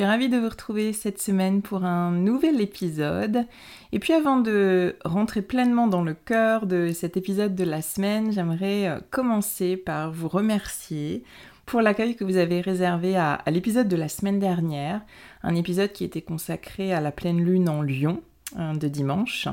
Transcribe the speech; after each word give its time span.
Suis 0.00 0.06
ravie 0.06 0.30
de 0.30 0.38
vous 0.38 0.48
retrouver 0.48 0.94
cette 0.94 1.20
semaine 1.20 1.60
pour 1.60 1.84
un 1.84 2.10
nouvel 2.10 2.62
épisode. 2.62 3.44
Et 3.92 3.98
puis 3.98 4.14
avant 4.14 4.38
de 4.38 4.96
rentrer 5.04 5.42
pleinement 5.42 5.88
dans 5.88 6.02
le 6.02 6.14
cœur 6.14 6.64
de 6.64 6.90
cet 6.90 7.18
épisode 7.18 7.54
de 7.54 7.64
la 7.64 7.82
semaine, 7.82 8.32
j'aimerais 8.32 8.88
euh, 8.88 9.00
commencer 9.10 9.76
par 9.76 10.10
vous 10.10 10.28
remercier 10.28 11.22
pour 11.66 11.82
l'accueil 11.82 12.16
que 12.16 12.24
vous 12.24 12.38
avez 12.38 12.62
réservé 12.62 13.14
à, 13.14 13.42
l'épisode 13.48 13.88
de 13.88 13.96
la 13.96 14.08
semaine 14.08 14.38
dernière, 14.38 15.02
un 15.42 15.54
épisode 15.54 15.92
qui 15.92 16.04
était 16.04 16.22
consacré 16.22 16.94
à 16.94 17.02
la 17.02 17.12
pleine 17.12 17.44
lune 17.44 17.68
en 17.68 17.82
Lyon 17.82 18.22
hein, 18.56 18.72
de 18.72 18.88
dimanche, 18.88 19.48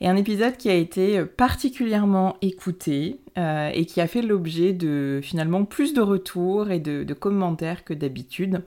et 0.00 0.08
un 0.08 0.16
épisode 0.16 0.56
qui 0.56 0.70
a 0.70 0.74
été 0.74 1.22
particulièrement 1.26 2.38
écouté 2.40 3.20
euh, 3.36 3.70
et 3.74 3.84
qui 3.84 4.00
a 4.00 4.06
fait 4.06 4.22
l'objet 4.22 4.72
de 4.72 5.20
finalement 5.22 5.66
plus 5.66 5.92
de 5.92 6.00
retours 6.00 6.70
et 6.70 6.80
de 6.80 7.12
commentaires 7.12 7.84
que 7.84 7.92
d'habitude. 7.92 8.62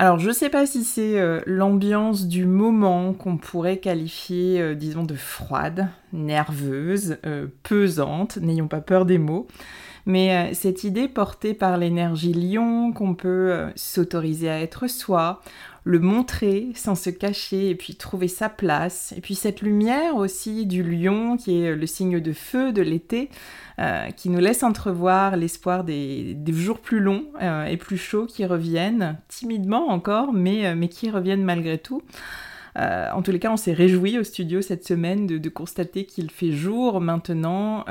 Alors 0.00 0.18
je 0.18 0.28
ne 0.28 0.32
sais 0.32 0.48
pas 0.48 0.64
si 0.64 0.82
c'est 0.82 1.20
euh, 1.20 1.42
l'ambiance 1.44 2.26
du 2.26 2.46
moment 2.46 3.12
qu'on 3.12 3.36
pourrait 3.36 3.76
qualifier, 3.76 4.58
euh, 4.58 4.74
disons, 4.74 5.02
de 5.02 5.14
froide, 5.14 5.90
nerveuse, 6.14 7.18
euh, 7.26 7.48
pesante, 7.64 8.38
n'ayons 8.38 8.66
pas 8.66 8.80
peur 8.80 9.04
des 9.04 9.18
mots, 9.18 9.46
mais 10.06 10.54
cette 10.54 10.84
idée 10.84 11.06
portée 11.06 11.52
par 11.52 11.76
l'énergie 11.76 12.32
lion 12.32 12.94
qu'on 12.94 13.14
peut 13.14 13.66
s'autoriser 13.76 14.48
à 14.48 14.62
être 14.62 14.88
soi, 14.88 15.42
le 15.84 15.98
montrer 15.98 16.68
sans 16.74 16.94
se 16.94 17.10
cacher 17.10 17.70
et 17.70 17.74
puis 17.74 17.94
trouver 17.94 18.28
sa 18.28 18.48
place. 18.48 19.14
Et 19.16 19.20
puis 19.20 19.34
cette 19.34 19.62
lumière 19.62 20.16
aussi 20.16 20.66
du 20.66 20.82
lion 20.82 21.36
qui 21.36 21.62
est 21.62 21.74
le 21.74 21.86
signe 21.86 22.20
de 22.20 22.32
feu 22.32 22.72
de 22.72 22.82
l'été, 22.82 23.30
euh, 23.78 24.10
qui 24.10 24.28
nous 24.28 24.40
laisse 24.40 24.62
entrevoir 24.62 25.36
l'espoir 25.36 25.84
des, 25.84 26.36
jours 26.48 26.80
plus 26.80 27.00
longs 27.00 27.24
euh, 27.40 27.64
et 27.64 27.78
plus 27.78 27.96
chauds 27.96 28.26
qui 28.26 28.44
reviennent, 28.44 29.16
timidement 29.28 29.88
encore, 29.88 30.34
mais, 30.34 30.66
euh, 30.66 30.74
mais 30.76 30.88
qui 30.88 31.10
reviennent 31.10 31.44
malgré 31.44 31.78
tout. 31.78 32.02
en 32.76 33.22
tous 33.22 33.30
les 33.30 33.38
cas, 33.38 33.50
on 33.50 33.56
s'est 33.56 33.72
réjoui 33.72 34.18
au 34.18 34.24
studio 34.24 34.60
cette 34.60 34.86
semaine 34.86 35.26
de, 35.26 35.38
de 35.38 35.48
constater 35.48 36.04
qu'il 36.04 36.30
fait 36.30 36.52
jour 36.52 37.00
maintenant 37.00 37.84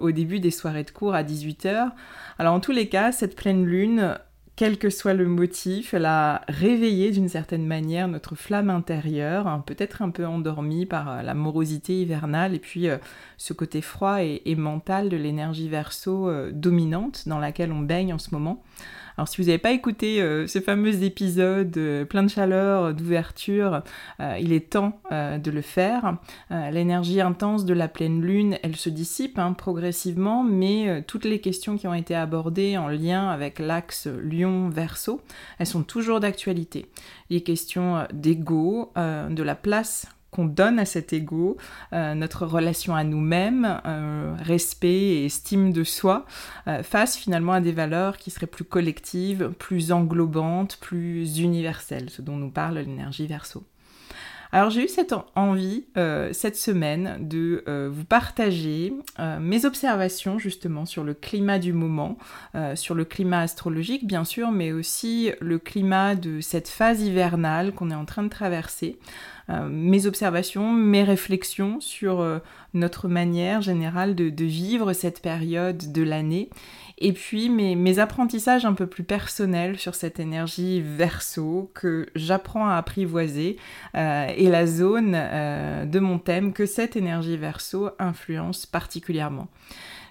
au 0.00 0.10
début 0.10 0.40
des 0.40 0.50
soirées 0.50 0.84
de 0.84 0.90
cours 0.90 1.14
à 1.14 1.22
18h. 1.22 1.90
Alors 2.38 2.54
en 2.54 2.60
tous 2.60 2.72
les 2.72 2.88
cas, 2.88 3.12
cette 3.12 3.34
pleine 3.34 3.64
lune 3.64 4.18
quel 4.56 4.78
que 4.78 4.88
soit 4.88 5.12
le 5.12 5.26
motif, 5.26 5.92
elle 5.92 6.06
a 6.06 6.40
réveillé 6.48 7.10
d'une 7.10 7.28
certaine 7.28 7.66
manière 7.66 8.08
notre 8.08 8.34
flamme 8.34 8.70
intérieure, 8.70 9.46
hein, 9.46 9.62
peut-être 9.64 10.00
un 10.00 10.08
peu 10.08 10.26
endormie 10.26 10.86
par 10.86 11.10
euh, 11.10 11.22
la 11.22 11.34
morosité 11.34 12.00
hivernale 12.00 12.54
et 12.54 12.58
puis 12.58 12.88
euh, 12.88 12.96
ce 13.36 13.52
côté 13.52 13.82
froid 13.82 14.22
et, 14.22 14.54
mental 14.56 15.10
de 15.10 15.16
l'énergie 15.18 15.68
verso 15.68 16.30
euh, 16.30 16.50
dominante 16.52 17.28
dans 17.28 17.38
laquelle 17.38 17.70
on 17.70 17.80
baigne 17.80 18.14
en 18.14 18.18
ce 18.18 18.30
moment. 18.32 18.62
Alors 19.16 19.28
si 19.28 19.40
vous 19.40 19.46
n'avez 19.46 19.58
pas 19.58 19.72
écouté 19.72 20.20
euh, 20.20 20.46
ce 20.46 20.60
fameux 20.60 21.02
épisode 21.02 21.76
euh, 21.78 22.04
plein 22.04 22.22
de 22.22 22.28
chaleur, 22.28 22.84
euh, 22.84 22.92
d'ouverture, 22.92 23.82
il 24.38 24.52
est 24.52 24.70
temps 24.70 25.00
de 25.10 25.50
le 25.50 25.60
faire. 25.60 26.16
L'énergie 26.50 27.20
intense 27.20 27.64
de 27.64 27.74
la 27.74 27.88
pleine 27.88 28.20
lune, 28.22 28.58
elle 28.62 28.76
se 28.76 28.88
dissipe 28.88 29.38
hein, 29.38 29.52
progressivement, 29.52 30.42
mais 30.42 31.02
toutes 31.06 31.24
les 31.24 31.40
questions 31.40 31.76
qui 31.76 31.86
ont 31.86 31.94
été 31.94 32.14
abordées 32.14 32.76
en 32.78 32.88
lien 32.88 33.28
avec 33.28 33.58
l'axe 33.58 34.06
Lion-Verseau, 34.06 35.20
elles 35.58 35.66
sont 35.66 35.82
toujours 35.82 36.20
d'actualité. 36.20 36.86
Les 37.30 37.42
questions 37.42 38.06
d'ego, 38.12 38.92
de 38.96 39.42
la 39.42 39.54
place 39.54 40.06
donne 40.44 40.78
à 40.78 40.84
cet 40.84 41.12
ego, 41.12 41.56
euh, 41.92 42.14
notre 42.14 42.46
relation 42.46 42.94
à 42.94 43.04
nous-mêmes, 43.04 43.80
euh, 43.86 44.34
respect 44.40 44.88
et 44.88 45.24
estime 45.26 45.72
de 45.72 45.84
soi, 45.84 46.26
euh, 46.68 46.82
face 46.82 47.16
finalement 47.16 47.52
à 47.52 47.60
des 47.60 47.72
valeurs 47.72 48.16
qui 48.16 48.30
seraient 48.30 48.46
plus 48.46 48.64
collectives, 48.64 49.52
plus 49.58 49.92
englobantes, 49.92 50.76
plus 50.80 51.38
universelles, 51.38 52.10
ce 52.10 52.22
dont 52.22 52.36
nous 52.36 52.50
parle 52.50 52.78
l'énergie 52.78 53.26
verso. 53.26 53.64
Alors 54.52 54.70
j'ai 54.70 54.84
eu 54.84 54.88
cette 54.88 55.14
envie 55.34 55.84
cette 56.32 56.56
semaine 56.56 57.18
de 57.20 57.64
vous 57.90 58.04
partager 58.04 58.92
mes 59.40 59.64
observations 59.64 60.38
justement 60.38 60.86
sur 60.86 61.04
le 61.04 61.14
climat 61.14 61.58
du 61.58 61.72
moment, 61.72 62.16
sur 62.74 62.94
le 62.94 63.04
climat 63.04 63.40
astrologique 63.40 64.06
bien 64.06 64.24
sûr, 64.24 64.50
mais 64.50 64.72
aussi 64.72 65.32
le 65.40 65.58
climat 65.58 66.14
de 66.14 66.40
cette 66.40 66.68
phase 66.68 67.02
hivernale 67.02 67.72
qu'on 67.72 67.90
est 67.90 67.94
en 67.94 68.04
train 68.04 68.22
de 68.22 68.28
traverser. 68.28 68.98
Euh, 69.48 69.68
mes 69.68 70.06
observations, 70.06 70.72
mes 70.72 71.04
réflexions 71.04 71.80
sur 71.80 72.20
euh, 72.20 72.38
notre 72.74 73.06
manière 73.06 73.62
générale 73.62 74.14
de, 74.14 74.44
vivre 74.44 74.92
cette 74.92 75.22
période 75.22 75.92
de 75.92 76.02
l'année. 76.02 76.50
Et 76.98 77.12
puis 77.12 77.50
mes, 77.50 77.98
apprentissages 77.98 78.64
un 78.64 78.72
peu 78.72 78.86
plus 78.86 79.04
personnels 79.04 79.78
sur 79.78 79.94
cette 79.94 80.18
énergie 80.18 80.80
verso 80.80 81.70
que 81.74 82.06
j'apprends 82.14 82.68
à 82.68 82.76
apprivoiser 82.76 83.58
euh, 83.94 84.28
et 84.34 84.48
la 84.48 84.66
zone 84.66 85.12
de 85.12 85.98
mon 85.98 86.18
thème 86.18 86.52
que 86.52 86.64
cette 86.64 86.96
énergie 86.96 87.36
verso 87.36 87.90
influence 87.98 88.64
particulièrement. 88.64 89.48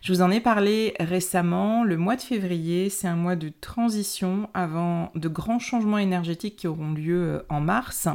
Je 0.06 0.14
vous 0.14 0.22
en 0.22 0.30
ai 0.30 0.40
parlé 0.40 0.94
récemment, 1.00 1.84
le 1.84 1.98
mois 1.98 2.16
de 2.16 2.22
février, 2.22 2.92
c'est 2.92 3.08
un 3.08 3.16
mois 3.16 3.36
de 3.36 3.52
transition 3.60 4.48
avant 4.54 5.12
de 5.16 5.28
grands 5.28 5.58
changements 5.58 5.98
énergétiques 5.98 6.58
qui 6.58 6.68
auront 6.68 6.94
lieu 6.94 7.44
en 7.50 7.60
mars. 7.60 8.08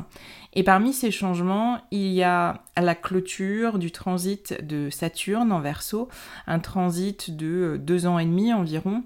Et 0.52 0.62
parmi 0.62 0.92
ces 0.92 1.10
changements, 1.10 1.80
il 1.90 2.12
y 2.12 2.22
a 2.22 2.62
la 2.80 2.94
clôture 2.94 3.80
du 3.80 3.90
transit 3.90 4.64
de 4.64 4.88
Saturne 4.88 5.50
en 5.50 5.58
verso, 5.58 6.08
un 6.46 6.60
transit 6.60 7.36
de 7.36 7.46
euh, 7.46 7.76
deux 7.76 8.06
ans 8.06 8.20
et 8.20 8.24
demi 8.24 8.52
environ, 8.52 9.02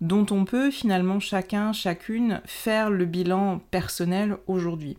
dont 0.00 0.26
on 0.30 0.44
peut 0.44 0.70
finalement 0.70 1.18
chacun, 1.18 1.72
chacune 1.72 2.40
faire 2.44 2.88
le 2.88 3.04
bilan 3.04 3.60
personnel 3.72 4.36
aujourd'hui. 4.46 4.96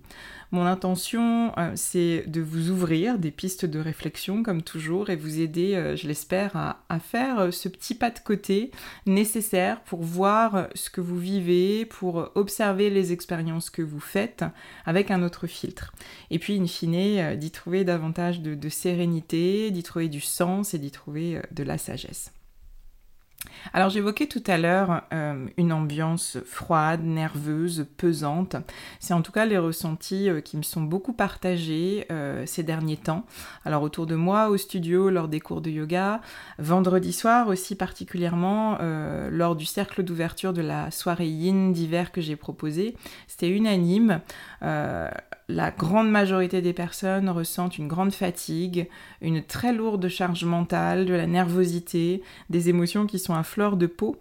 Mon 0.51 0.65
intention, 0.65 1.53
euh, 1.59 1.73
c'est 1.75 2.23
de 2.25 2.41
vous 2.41 2.71
ouvrir 2.71 3.19
des 3.19 3.29
pistes 3.29 3.65
de 3.65 3.79
réflexion, 3.79 4.41
comme 4.41 4.63
toujours, 4.63 5.11
et 5.11 5.15
vous 5.15 5.39
aider, 5.41 5.75
euh, 5.75 5.95
je 5.95 6.07
l'espère, 6.07 6.55
à, 6.55 6.99
faire 6.99 7.39
euh, 7.39 7.51
ce 7.51 7.69
petit 7.69 7.93
pas 7.93 8.09
de 8.09 8.17
côté 8.17 8.71
nécessaire 9.05 9.81
pour 9.81 10.01
voir 10.01 10.67
ce 10.73 10.89
que 10.89 11.01
vous 11.01 11.19
vivez, 11.19 11.85
pour 11.85 12.31
observer 12.33 12.89
les 12.89 13.11
expériences 13.11 13.69
que 13.69 13.83
vous 13.83 13.99
faites 13.99 14.43
avec 14.85 15.11
un 15.11 15.21
autre 15.21 15.45
filtre. 15.45 15.93
Et 16.31 16.39
puis, 16.39 16.59
in 16.59 16.65
fine, 16.65 17.35
d'y 17.35 17.51
trouver 17.51 17.83
davantage 17.83 18.41
de 18.41 18.69
sérénité, 18.69 19.69
d'y 19.69 19.83
trouver 19.83 20.09
du 20.09 20.21
sens 20.21 20.73
et 20.73 20.79
d'y 20.79 20.91
trouver 20.91 21.41
de 21.51 21.63
la 21.63 21.77
sagesse. 21.77 22.31
Alors 23.73 23.89
j'évoquais 23.89 24.27
tout 24.27 24.43
à 24.47 24.57
l'heure 24.57 25.03
euh, 25.13 25.47
une 25.57 25.73
ambiance 25.73 26.37
froide, 26.45 27.03
nerveuse, 27.03 27.85
pesante. 27.97 28.55
C'est 28.99 29.13
en 29.13 29.21
tout 29.21 29.31
cas 29.31 29.45
les 29.45 29.57
ressentis 29.57 30.29
euh, 30.29 30.41
qui 30.41 30.57
me 30.57 30.63
sont 30.63 30.81
beaucoup 30.81 31.13
partagés 31.13 32.05
euh, 32.11 32.45
ces 32.45 32.63
derniers 32.63 32.97
temps. 32.97 33.25
Alors 33.65 33.83
autour 33.83 34.05
de 34.05 34.15
moi, 34.15 34.49
au 34.49 34.57
studio, 34.57 35.09
lors 35.09 35.27
des 35.27 35.39
cours 35.39 35.61
de 35.61 35.69
yoga, 35.69 36.21
vendredi 36.57 37.13
soir 37.13 37.47
aussi 37.47 37.75
particulièrement, 37.75 38.77
lors 39.29 39.55
du 39.55 39.65
cercle 39.65 40.03
d'ouverture 40.03 40.53
de 40.53 40.61
la 40.61 40.91
soirée 40.91 41.27
yin 41.27 41.71
d'hiver 41.71 42.11
que 42.11 42.21
j'ai 42.21 42.35
proposé, 42.35 42.95
c'était 43.27 43.49
unanime 43.49 44.21
la 45.49 45.71
grande 45.71 46.11
majorité 46.11 46.61
des 46.61 46.73
personnes 46.73 47.27
ressentent 47.27 47.79
une 47.79 47.87
grande 47.87 48.13
fatigue, 48.13 48.87
une 49.19 49.43
très 49.43 49.73
lourde 49.73 50.07
charge 50.07 50.45
mentale, 50.45 51.07
de 51.07 51.13
la 51.15 51.25
nervosité, 51.25 52.21
des 52.51 52.69
émotions 52.69 53.07
qui 53.07 53.17
sont 53.17 53.33
à 53.33 53.41
fleur 53.41 53.75
de 53.75 53.87
peau. 53.87 54.15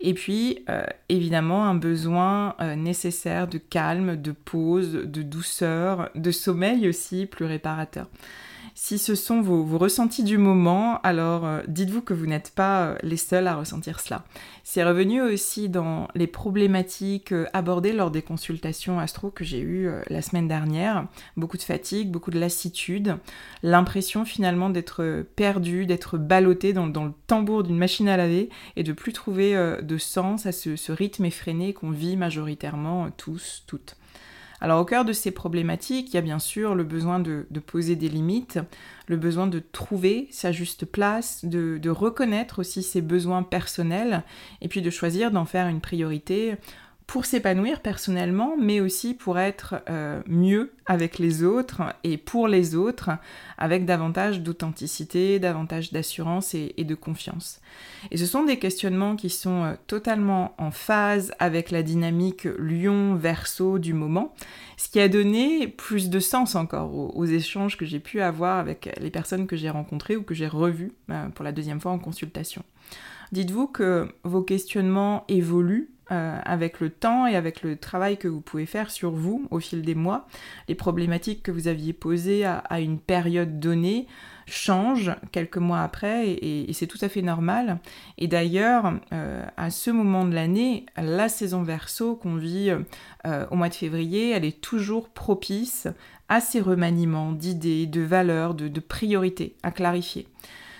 Et 0.00 0.14
puis, 0.14 0.64
euh, 0.68 0.84
évidemment, 1.08 1.64
un 1.64 1.76
besoin 1.76 2.56
euh, 2.60 2.74
nécessaire 2.74 3.46
de 3.46 3.58
calme, 3.58 4.16
de 4.20 4.32
pause, 4.32 4.94
de 4.94 5.22
douceur, 5.22 6.10
de 6.16 6.32
sommeil 6.32 6.88
aussi 6.88 7.26
plus 7.26 7.44
réparateur. 7.44 8.08
Si 8.74 8.98
ce 8.98 9.14
sont 9.14 9.40
vos, 9.40 9.78
ressentis 9.78 10.24
du 10.24 10.38
moment, 10.38 11.00
alors 11.02 11.44
euh, 11.44 11.62
dites-vous 11.68 12.02
que 12.02 12.14
vous 12.14 12.26
n'êtes 12.26 12.50
pas 12.50 12.86
euh, 12.86 12.98
les 13.02 13.16
seuls 13.16 13.46
à 13.46 13.54
ressentir 13.54 14.00
cela. 14.00 14.24
C'est 14.62 14.82
revenu 14.82 15.20
aussi 15.22 15.68
dans 15.68 16.08
les 16.14 16.26
problématiques 16.26 17.32
euh, 17.32 17.46
abordées 17.52 17.92
lors 17.92 18.10
des 18.10 18.22
consultations 18.22 18.98
astro 18.98 19.30
que 19.30 19.44
j'ai 19.44 19.60
eues 19.60 19.88
la 20.08 20.22
semaine 20.22 20.48
dernière. 20.48 21.06
Beaucoup 21.36 21.56
de 21.56 21.62
fatigue, 21.62 22.10
beaucoup 22.10 22.30
de 22.30 22.38
lassitude, 22.38 23.16
l'impression 23.62 24.24
finalement 24.24 24.70
d'être 24.70 25.24
perdu, 25.36 25.86
d'être 25.86 26.18
ballotté 26.18 26.72
dans, 26.72 26.86
le 26.86 27.12
tambour 27.26 27.62
d'une 27.62 27.78
machine 27.78 28.08
à 28.08 28.16
laver 28.16 28.48
et 28.76 28.82
de 28.82 28.92
plus 28.92 29.12
trouver 29.12 29.54
de 29.82 29.98
sens 29.98 30.46
à 30.46 30.52
ce, 30.52 30.76
ce 30.76 30.92
rythme 30.92 31.24
effréné 31.24 31.72
qu'on 31.72 31.90
vit 31.90 32.16
majoritairement 32.16 33.10
tous, 33.16 33.64
toutes. 33.66 33.96
Alors 34.60 34.80
au 34.80 34.84
cœur 34.84 35.04
de 35.04 35.12
ces 35.12 35.30
problématiques, 35.30 36.10
il 36.10 36.14
y 36.14 36.18
a 36.18 36.22
bien 36.22 36.38
sûr 36.38 36.74
le 36.74 36.84
besoin 36.84 37.18
de, 37.18 37.46
poser 37.66 37.96
des 37.96 38.08
limites, 38.08 38.58
le 39.08 39.16
besoin 39.16 39.46
de 39.46 39.58
trouver 39.58 40.28
sa 40.30 40.52
juste 40.52 40.84
place, 40.84 41.44
de, 41.44 41.90
reconnaître 41.90 42.60
aussi 42.60 42.82
ses 42.82 43.02
besoins 43.02 43.42
personnels, 43.42 44.22
et 44.60 44.68
puis 44.68 44.82
de 44.82 44.90
choisir 44.90 45.30
d'en 45.30 45.44
faire 45.44 45.68
une 45.68 45.80
priorité 45.80 46.56
pour 47.06 47.26
s'épanouir 47.26 47.80
personnellement, 47.80 48.56
mais 48.58 48.80
aussi 48.80 49.14
pour 49.14 49.38
être 49.38 49.76
euh, 49.88 50.22
mieux 50.26 50.72
avec 50.86 51.18
les 51.18 51.44
autres 51.44 51.82
et 52.02 52.16
pour 52.16 52.48
les 52.48 52.74
autres, 52.74 53.10
avec 53.58 53.84
davantage 53.84 54.40
d'authenticité, 54.40 55.38
davantage 55.38 55.92
d'assurance 55.92 56.54
et, 56.54 56.72
de 56.76 56.94
confiance. 56.94 57.60
Et 58.10 58.16
ce 58.16 58.26
sont 58.26 58.44
des 58.44 58.58
questionnements 58.58 59.16
qui 59.16 59.30
sont 59.30 59.64
euh, 59.64 59.74
totalement 59.86 60.54
en 60.58 60.70
phase 60.70 61.32
avec 61.38 61.70
la 61.70 61.82
dynamique 61.82 62.44
lion-verso 62.58 63.78
du 63.78 63.92
moment, 63.92 64.34
ce 64.76 64.88
qui 64.88 64.98
a 64.98 65.08
donné 65.08 65.68
plus 65.68 66.10
de 66.10 66.20
sens 66.20 66.54
encore 66.54 66.94
aux, 66.94 67.24
échanges 67.24 67.76
que 67.76 67.84
j'ai 67.84 68.00
pu 68.00 68.20
avoir 68.20 68.58
avec 68.58 68.94
les 69.00 69.10
personnes 69.10 69.46
que 69.46 69.56
j'ai 69.56 69.70
rencontrées 69.70 70.16
ou 70.16 70.22
que 70.22 70.34
j'ai 70.34 70.48
revues 70.48 70.92
euh, 71.10 71.28
pour 71.28 71.44
la 71.44 71.52
deuxième 71.52 71.80
fois 71.80 71.92
en 71.92 71.98
consultation. 71.98 72.62
Dites-vous 73.34 73.66
que 73.66 74.06
vos 74.22 74.42
questionnements 74.42 75.24
évoluent 75.26 75.90
euh, 76.12 76.38
avec 76.44 76.78
le 76.78 76.88
temps 76.88 77.26
et 77.26 77.34
avec 77.34 77.64
le 77.64 77.74
travail 77.74 78.16
que 78.16 78.28
vous 78.28 78.40
pouvez 78.40 78.64
faire 78.64 78.92
sur 78.92 79.10
vous 79.10 79.48
au 79.50 79.58
fil 79.58 79.82
des 79.82 79.96
mois. 79.96 80.28
Les 80.68 80.76
problématiques 80.76 81.42
que 81.42 81.50
vous 81.50 81.66
aviez 81.66 81.92
posées 81.92 82.44
à, 82.44 82.78
une 82.78 83.00
période 83.00 83.58
donnée 83.58 84.06
changent 84.46 85.10
quelques 85.32 85.56
mois 85.56 85.80
après 85.80 86.28
et, 86.30 86.72
c'est 86.74 86.86
tout 86.86 86.98
à 87.00 87.08
fait 87.08 87.22
normal. 87.22 87.80
Et 88.18 88.28
d'ailleurs, 88.28 89.00
euh, 89.12 89.44
à 89.56 89.70
ce 89.70 89.90
moment 89.90 90.24
de 90.24 90.32
l'année, 90.32 90.86
la 90.96 91.28
saison 91.28 91.64
verso 91.64 92.14
qu'on 92.14 92.36
vit 92.36 92.70
euh, 93.26 93.46
au 93.50 93.56
mois 93.56 93.68
de 93.68 93.74
février, 93.74 94.30
elle 94.30 94.44
est 94.44 94.60
toujours 94.60 95.08
propice 95.08 95.88
à 96.28 96.40
ces 96.40 96.60
remaniements 96.60 97.32
d'idées, 97.32 97.86
de 97.86 98.02
valeurs, 98.02 98.54
de 98.54 98.80
priorités 98.80 99.56
à 99.64 99.72
clarifier. 99.72 100.28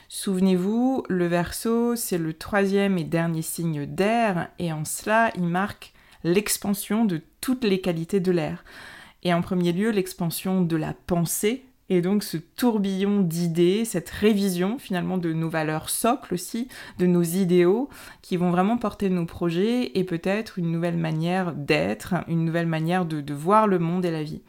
Souvenez-vous, 0.09 1.05
le 1.09 1.27
verso, 1.27 1.97
c'est 1.97 2.19
le 2.19 2.35
troisième 2.35 2.99
et 2.99 3.05
dernier 3.05 3.43
signe 3.43 3.87
d'air, 3.87 4.49
et 4.59 4.73
en 4.73 4.85
cela, 4.85 5.33
il 5.37 5.45
marque 5.45 5.93
l'expansion 6.25 7.05
de 7.05 7.21
toutes 7.41 7.65
les 7.65 7.81
qualités 7.81 8.21
de 8.21 8.33
l'air. 8.33 8.65
Et 9.23 9.33
en 9.33 9.43
premier 9.43 9.73
lieu, 9.73 9.91
l'expansion 9.91 10.61
de 10.61 10.77
la 10.77 10.95
pensée, 11.07 11.65
et 11.91 12.01
donc 12.01 12.23
ce 12.23 12.37
tourbillon 12.37 13.21
d'idées, 13.21 13.85
cette 13.85 14.09
révision 14.09 14.79
finalement 14.79 15.19
de 15.19 15.33
nos 15.33 15.51
valeurs 15.51 15.91
socles 15.91 16.35
aussi, 16.35 16.69
de 16.99 17.07
nos 17.07 17.23
idéaux, 17.23 17.89
qui 18.23 18.37
vont 18.37 18.51
vraiment 18.51 18.79
porter 18.79 19.11
nos 19.11 19.27
projets 19.27 19.93
et 19.99 20.05
peut-être 20.05 20.59
une 20.59 20.73
nouvelle 20.73 20.97
manière 20.97 21.53
d'être, 21.53 22.15
une 22.29 22.45
nouvelle 22.45 22.67
manière 22.67 23.05
de, 23.05 23.21
de 23.21 23.35
voir 23.35 23.67
le 23.67 23.79
monde 23.79 24.05
et 24.05 24.11
la 24.11 24.23
vie. 24.23 24.41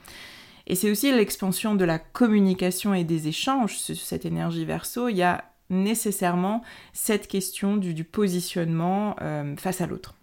Et 0.68 0.76
c'est 0.76 0.90
aussi 0.90 1.12
l'expansion 1.12 1.76
de 1.76 1.86
la 1.86 2.00
communication 2.00 2.94
et 2.94 3.04
des 3.04 3.28
échanges, 3.28 3.78
cette 3.78 4.26
énergie 4.26 4.66
verso. 4.66 5.10
Il 5.10 5.18
y 5.18 5.24
a 5.24 5.46
nécessairement 5.70 6.62
cette 6.94 7.28
question 7.28 7.78
du, 7.78 8.04
positionnement 8.04 9.16
euh, 9.22 9.56
face 9.58 9.82
à 9.82 9.88
l'autre. 9.88 10.16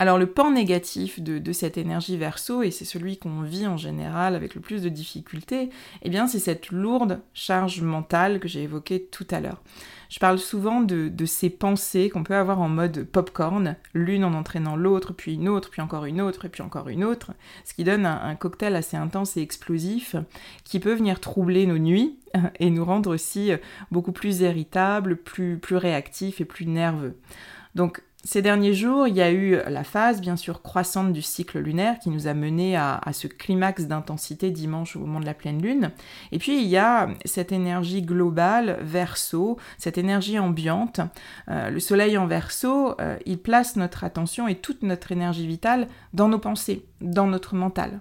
Alors 0.00 0.16
le 0.16 0.28
pan 0.28 0.52
négatif 0.52 1.20
de, 1.20 1.52
cette 1.52 1.76
énergie 1.76 2.16
verso, 2.16 2.62
et 2.62 2.70
c'est 2.70 2.84
celui 2.84 3.18
qu'on 3.18 3.42
vit 3.42 3.66
en 3.66 3.76
général 3.76 4.36
avec 4.36 4.54
le 4.54 4.60
plus 4.60 4.82
de 4.82 4.88
difficultés, 4.88 5.70
eh 6.02 6.10
bien 6.10 6.28
c'est 6.28 6.38
cette 6.38 6.70
lourde 6.70 7.20
charge 7.34 7.82
mentale 7.82 8.38
que 8.38 8.46
j'ai 8.46 8.62
évoquée 8.62 9.02
tout 9.10 9.26
à 9.30 9.40
l'heure. 9.40 9.60
Je 10.08 10.18
parle 10.18 10.38
souvent 10.38 10.80
de, 10.80 11.12
ces 11.26 11.50
pensées 11.50 12.08
qu'on 12.08 12.22
peut 12.22 12.34
avoir 12.34 12.60
en 12.60 12.68
mode 12.68 13.04
popcorn, 13.04 13.76
l'une 13.92 14.24
en 14.24 14.32
entraînant 14.32 14.76
l'autre, 14.76 15.12
puis 15.12 15.34
une 15.34 15.48
autre, 15.48 15.70
puis 15.70 15.82
encore 15.82 16.06
une 16.06 16.20
autre, 16.20 16.46
et 16.46 16.48
puis 16.48 16.62
encore 16.62 16.88
une 16.88 17.04
autre, 17.04 17.32
ce 17.64 17.74
qui 17.74 17.84
donne 17.84 18.06
un, 18.06 18.34
cocktail 18.34 18.74
assez 18.74 18.96
intense 18.96 19.36
et 19.36 19.42
explosif 19.42 20.16
qui 20.64 20.80
peut 20.80 20.94
venir 20.94 21.20
troubler 21.20 21.66
nos 21.66 21.78
nuits 21.78 22.18
et 22.58 22.70
nous 22.70 22.84
rendre 22.84 23.12
aussi 23.12 23.50
beaucoup 23.90 24.12
plus 24.12 24.40
irritables, 24.40 25.16
plus, 25.16 25.58
plus 25.58 25.76
réactifs 25.76 26.40
et 26.40 26.44
plus 26.44 26.66
nerveux. 26.66 27.16
Donc 27.74 28.02
ces 28.24 28.42
derniers 28.42 28.74
jours, 28.74 29.06
il 29.06 29.14
y 29.14 29.22
a 29.22 29.30
eu 29.30 29.58
la 29.68 29.84
phase, 29.84 30.20
bien 30.20 30.34
sûr, 30.34 30.60
croissante 30.60 31.12
du 31.12 31.22
cycle 31.22 31.60
lunaire 31.60 32.00
qui 32.00 32.10
nous 32.10 32.26
a 32.26 32.34
mené 32.34 32.76
à, 32.76 33.00
ce 33.12 33.28
climax 33.28 33.84
d'intensité 33.84 34.50
dimanche 34.50 34.96
au 34.96 34.98
moment 34.98 35.20
de 35.20 35.24
la 35.24 35.34
pleine 35.34 35.62
lune. 35.62 35.92
Et 36.32 36.38
puis, 36.38 36.60
il 36.60 36.66
y 36.66 36.76
a 36.76 37.08
cette 37.24 37.52
énergie 37.52 38.02
globale, 38.02 38.78
verso, 38.82 39.56
cette 39.78 39.98
énergie 39.98 40.38
ambiante. 40.38 41.00
Euh, 41.48 41.70
le 41.70 41.78
soleil 41.78 42.18
en 42.18 42.26
verso, 42.26 43.00
euh, 43.00 43.16
il 43.24 43.38
place 43.38 43.76
notre 43.76 44.02
attention 44.02 44.48
et 44.48 44.56
toute 44.56 44.82
notre 44.82 45.12
énergie 45.12 45.46
vitale 45.46 45.86
dans 46.12 46.28
nos 46.28 46.40
pensées, 46.40 46.84
dans 47.00 47.28
notre 47.28 47.54
mental. 47.54 48.00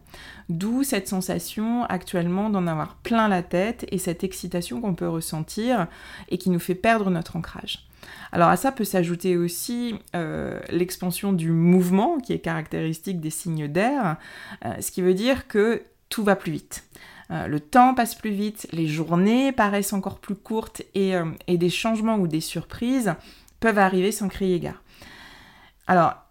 D'où 0.50 0.84
cette 0.84 1.08
sensation 1.08 1.84
actuellement 1.86 2.50
d'en 2.50 2.66
avoir 2.66 2.96
plein 2.96 3.28
la 3.28 3.44
tête 3.44 3.86
et 3.92 4.00
cette 4.00 4.24
excitation 4.24 4.82
qu'on 4.82 4.96
peut 4.96 5.08
ressentir 5.08 5.88
et 6.30 6.40
qui 6.40 6.50
nous 6.50 6.60
fait 6.60 6.76
perdre 6.76 7.12
notre 7.12 7.36
ancrage. 7.36 7.87
Alors 8.32 8.50
à 8.50 8.58
ça 8.58 8.72
peut 8.72 8.84
s'ajouter 8.84 9.38
aussi 9.38 9.96
euh, 10.16 10.60
l'expansion 10.70 11.34
du 11.34 11.52
mouvement 11.52 12.18
qui 12.20 12.34
est 12.34 12.40
caractéristique 12.40 13.20
des 13.20 13.30
signes 13.30 13.68
d'air, 13.68 14.18
euh, 14.66 14.74
ce 14.80 14.92
qui 14.92 15.02
veut 15.02 15.14
dire 15.14 15.48
que 15.48 15.84
tout 16.10 16.24
va 16.24 16.36
plus 16.36 16.52
vite. 16.52 16.84
Euh, 17.32 17.48
le 17.48 17.60
temps 17.60 17.94
passe 17.94 18.16
plus 18.16 18.32
vite, 18.32 18.68
les 18.72 18.88
journées 18.88 19.52
paraissent 19.52 19.94
encore 19.94 20.20
plus 20.20 20.36
courtes 20.36 20.82
et, 20.96 21.14
des 21.48 21.70
changements 21.70 22.18
ou 22.18 22.28
des 22.28 22.42
surprises 22.42 23.14
peuvent 23.60 23.80
arriver 23.80 24.12
sans 24.12 24.30
crier 24.30 24.60
gare. 24.60 24.82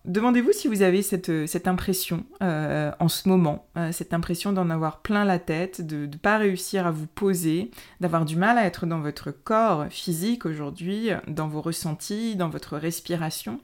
Demandez-vous 0.07 0.53
si 0.53 0.69
vous 0.69 0.83
avez 0.83 1.03
cette, 1.03 1.29
euh, 1.29 1.47
impression 1.67 2.25
euh, 2.43 2.93
en 3.01 3.09
ce 3.09 3.29
moment, 3.29 3.67
euh, 3.77 3.93
cette 3.93 4.15
impression 4.15 4.53
d'en 4.53 4.71
avoir 4.71 5.03
plein 5.03 5.25
la 5.25 5.39
tête, 5.39 5.87
de 5.87 6.07
ne 6.07 6.17
pas 6.17 6.39
réussir 6.39 6.87
à 6.87 6.91
vous 6.91 7.07
poser, 7.07 7.71
d'avoir 8.01 8.25
du 8.25 8.37
mal 8.37 8.59
à 8.59 8.65
être 8.65 8.87
dans 8.87 9.01
votre 9.01 9.31
corps 9.31 9.87
physique 9.91 10.47
aujourd'hui, 10.47 11.11
dans 11.27 11.49
vos 11.49 11.61
ressentis, 11.61 12.37
dans 12.37 12.49
votre 12.49 12.77
respiration. 12.77 13.61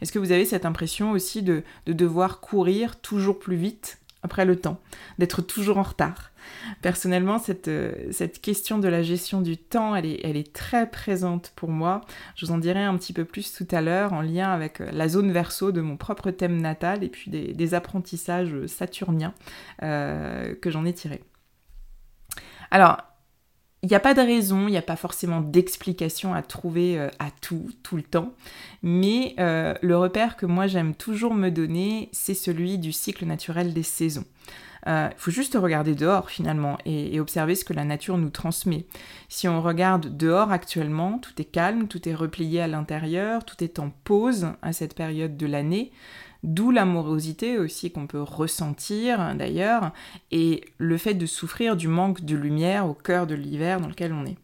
Est-ce 0.00 0.12
que 0.12 0.18
vous 0.18 0.32
avez 0.32 0.44
cette 0.44 0.66
impression 0.66 1.12
aussi 1.12 1.42
de 1.42 1.62
devoir 1.86 2.40
courir 2.40 3.00
toujours 3.00 3.38
plus 3.38 3.56
vite? 3.56 3.98
Après 4.26 4.44
le 4.44 4.56
temps, 4.56 4.80
d'être 5.18 5.40
toujours 5.40 5.78
en 5.78 5.82
retard 5.82 6.32
Personnellement, 6.82 7.40
euh, 7.68 7.92
cette, 8.10 8.40
question 8.40 8.78
de 8.78 8.88
la 8.88 9.02
gestion 9.02 9.40
du 9.40 9.56
temps, 9.56 9.94
elle 9.94 10.06
est, 10.06 10.52
très 10.52 10.90
présente 10.90 11.52
pour 11.56 11.70
moi. 11.70 12.00
Je 12.34 12.44
vous 12.44 12.52
en 12.52 12.58
dirai 12.58 12.82
un 12.82 12.96
petit 12.96 13.12
peu 13.12 13.24
plus 13.24 13.52
tout 13.52 13.66
à 13.70 13.80
l'heure 13.80 14.12
en 14.12 14.20
lien 14.20 14.50
avec 14.50 14.80
euh, 14.80 14.90
la 14.92 15.08
zone 15.08 15.32
verso 15.32 15.72
de 15.72 15.80
mon 15.80 15.96
propre 15.96 16.30
thème 16.30 16.60
natal 16.60 17.04
et 17.04 17.08
puis 17.08 17.30
des, 17.30 17.74
apprentissages 17.74 18.66
saturniens 18.66 19.34
euh, 19.82 20.54
que 20.54 20.70
j'en 20.70 20.84
ai 20.84 20.92
tirés. 20.92 21.22
Alors, 22.70 22.98
il 23.82 23.88
n'y 23.88 23.94
a 23.94 24.00
pas 24.00 24.14
de 24.14 24.20
raison, 24.20 24.68
il 24.68 24.72
n'y 24.72 24.76
a 24.76 24.82
pas 24.82 24.96
forcément 24.96 25.40
d'explication 25.40 26.34
à 26.34 26.42
trouver 26.42 26.98
à 27.18 27.30
tout, 27.40 27.70
tout 27.82 27.96
le 27.96 28.02
temps, 28.02 28.32
mais 28.82 29.34
le 29.38 29.94
repère 29.96 30.36
que 30.36 30.46
moi 30.46 30.66
j'aime 30.66 30.94
toujours 30.94 31.34
me 31.34 31.50
donner, 31.50 32.08
c'est 32.10 32.34
celui 32.34 32.78
du 32.78 32.90
cycle 32.92 33.26
naturel 33.26 33.74
des 33.74 33.82
saisons. 33.82 34.24
Il 34.86 35.14
faut 35.16 35.32
juste 35.32 35.58
regarder 35.60 35.94
dehors 35.94 36.30
finalement 36.30 36.78
et, 36.84 37.18
observer 37.18 37.56
ce 37.56 37.64
que 37.64 37.72
la 37.72 37.84
nature 37.84 38.18
nous 38.18 38.30
transmet. 38.30 38.86
Si 39.28 39.48
on 39.48 39.60
regarde 39.60 40.16
dehors 40.16 40.52
actuellement, 40.52 41.18
tout 41.18 41.32
est 41.38 41.44
calme, 41.44 41.88
tout 41.88 42.08
est 42.08 42.14
replié 42.14 42.60
à 42.60 42.68
l'intérieur, 42.68 43.44
tout 43.44 43.62
est 43.64 43.80
en 43.80 43.90
pause 44.04 44.48
à 44.62 44.72
cette 44.72 44.94
période 44.94 45.36
de 45.36 45.46
l'année. 45.46 45.90
D'où 46.46 46.70
l'amorosité 46.70 47.58
aussi 47.58 47.90
qu'on 47.90 48.06
peut 48.06 48.22
ressentir 48.22 49.34
d'ailleurs, 49.34 49.92
et 50.30 50.64
le 50.78 50.96
fait 50.96 51.14
de 51.14 51.26
souffrir 51.26 51.76
du 51.76 51.88
manque 51.88 52.24
de 52.24 52.36
lumière 52.36 52.86
au 52.86 52.94
cœur 52.94 53.26
de 53.26 53.34
l'hiver 53.34 53.80
dans 53.80 53.88
lequel 53.88 54.12
on 54.12 54.24
est. 54.24 54.36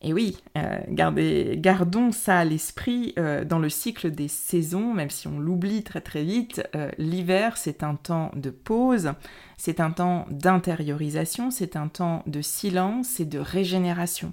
Et 0.00 0.12
oui, 0.12 0.38
euh, 0.56 0.78
gardons 0.88 2.12
ça 2.12 2.38
à 2.38 2.44
l'esprit 2.44 3.14
euh, 3.18 3.44
dans 3.44 3.58
le 3.58 3.68
cycle 3.68 4.10
des 4.10 4.28
saisons, 4.28 4.94
même 4.94 5.10
si 5.10 5.26
on 5.26 5.40
l'oublie 5.40 5.82
très 5.82 6.00
très 6.00 6.22
vite, 6.22 6.62
euh, 6.76 6.90
l'hiver 6.98 7.56
c'est 7.56 7.82
un 7.82 7.96
temps 7.96 8.30
de 8.36 8.50
pause, 8.50 9.12
c'est 9.58 9.80
un 9.80 9.90
temps 9.90 10.24
d'intériorisation, 10.30 11.50
c'est 11.50 11.76
un 11.76 11.88
temps 11.88 12.22
de 12.26 12.40
silence 12.40 13.18
et 13.18 13.24
de 13.24 13.40
régénération. 13.40 14.32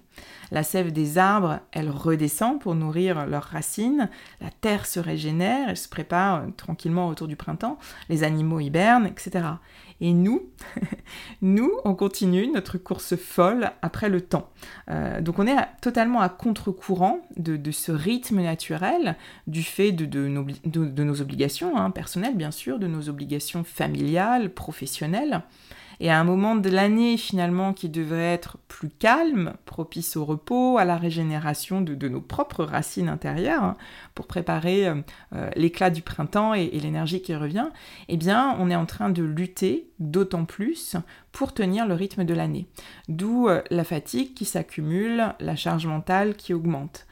La 0.51 0.61
sève 0.61 0.93
des 0.93 1.17
arbres, 1.17 1.59
elle 1.71 1.89
redescend 1.89 2.61
pour 2.61 2.75
nourrir 2.75 3.25
leurs 3.25 3.43
racines, 3.43 4.09
la 4.39 4.51
terre 4.51 4.85
se 4.85 4.99
régénère, 4.99 5.69
elle 5.69 5.77
se 5.77 5.89
prépare 5.89 6.45
tranquillement 6.55 7.07
autour 7.09 7.27
du 7.27 7.35
printemps, 7.35 7.79
les 8.07 8.23
animaux 8.23 8.59
hibernent, 8.59 9.07
etc. 9.07 9.45
Et 10.01 10.13
nous, 10.13 10.49
nous, 11.41 11.71
on 11.85 11.95
continue 11.95 12.47
notre 12.47 12.77
course 12.77 13.15
folle 13.15 13.71
après 13.81 14.09
le 14.09 14.21
temps. 14.21 14.49
Euh, 14.91 15.21
donc 15.21 15.39
on 15.39 15.47
est 15.47 15.55
totalement 15.81 16.19
à 16.19 16.29
contre-courant 16.29 17.21
de, 17.37 17.71
ce 17.71 17.91
rythme 17.91 18.41
naturel, 18.41 19.15
du 19.47 19.63
fait 19.63 19.91
de, 19.91 20.27
nos, 20.27 21.21
obligations 21.21 21.77
hein, 21.77 21.91
personnelles, 21.91 22.35
bien 22.35 22.51
sûr, 22.51 22.77
de 22.77 22.87
nos 22.87 23.09
obligations 23.09 23.63
familiales, 23.63 24.53
professionnelles. 24.53 25.14
Et 25.99 26.09
à 26.09 26.19
un 26.19 26.23
moment 26.23 26.55
de 26.55 26.69
l'année 26.69 27.17
finalement 27.17 27.73
qui 27.73 27.89
devrait 27.89 28.33
être 28.33 28.57
plus 28.67 28.89
calme, 28.89 29.53
propice 29.65 30.17
au 30.17 30.25
repos, 30.25 30.77
à 30.77 30.85
la 30.85 30.97
régénération 30.97 31.81
de, 31.81 32.07
nos 32.07 32.21
propres 32.21 32.63
racines 32.63 33.09
intérieures, 33.09 33.63
hein, 33.63 33.77
pour 34.13 34.27
préparer 34.27 34.87
euh, 34.87 34.95
euh, 35.33 35.49
l'éclat 35.55 35.89
du 35.89 36.01
printemps 36.01 36.53
et, 36.53 36.67
l'énergie 36.67 37.21
qui 37.21 37.35
revient, 37.35 37.67
eh 38.09 38.17
bien 38.17 38.55
on 38.59 38.69
est 38.69 38.75
en 38.75 38.85
train 38.85 39.09
de 39.09 39.23
lutter 39.23 39.89
d'autant 39.99 40.45
plus 40.45 40.97
pour 41.31 41.53
tenir 41.53 41.87
le 41.87 41.93
rythme 41.93 42.25
de 42.25 42.33
l'année. 42.33 42.67
D'où 43.07 43.47
euh, 43.47 43.61
la 43.71 43.83
fatigue 43.83 44.33
qui 44.33 44.45
s'accumule, 44.45 45.33
la 45.39 45.55
charge 45.55 45.87
mentale 45.87 46.35
qui 46.35 46.53
augmente. 46.53 47.05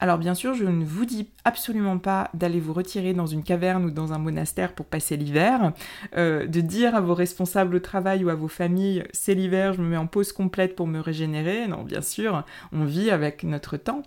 Alors 0.00 0.18
bien 0.18 0.34
sûr, 0.34 0.54
je 0.54 0.64
ne 0.64 0.84
vous 0.84 1.04
dis 1.04 1.28
absolument 1.44 1.98
pas 1.98 2.30
d'aller 2.34 2.60
vous 2.60 2.72
retirer 2.72 3.14
dans 3.14 3.26
une 3.26 3.42
caverne 3.42 3.84
ou 3.86 3.90
dans 3.90 4.12
un 4.12 4.18
monastère 4.18 4.72
pour 4.72 4.86
passer 4.86 5.16
l'hiver, 5.16 5.72
euh, 6.16 6.46
de 6.46 6.60
dire 6.60 6.94
à 6.94 7.00
vos 7.00 7.14
responsables 7.14 7.74
au 7.74 7.80
travail 7.80 8.24
ou 8.24 8.28
à 8.28 8.34
vos 8.34 8.48
familles 8.48 9.04
c'est 9.12 9.34
l'hiver, 9.34 9.72
je 9.72 9.82
me 9.82 9.88
mets 9.88 9.96
en 9.96 10.06
pause 10.06 10.32
complète 10.32 10.76
pour 10.76 10.86
me 10.86 11.00
régénérer. 11.00 11.66
Non, 11.66 11.82
bien 11.82 12.02
sûr, 12.02 12.44
on 12.72 12.84
vit 12.84 13.10
avec 13.10 13.42
notre 13.42 13.76
temps. 13.76 14.02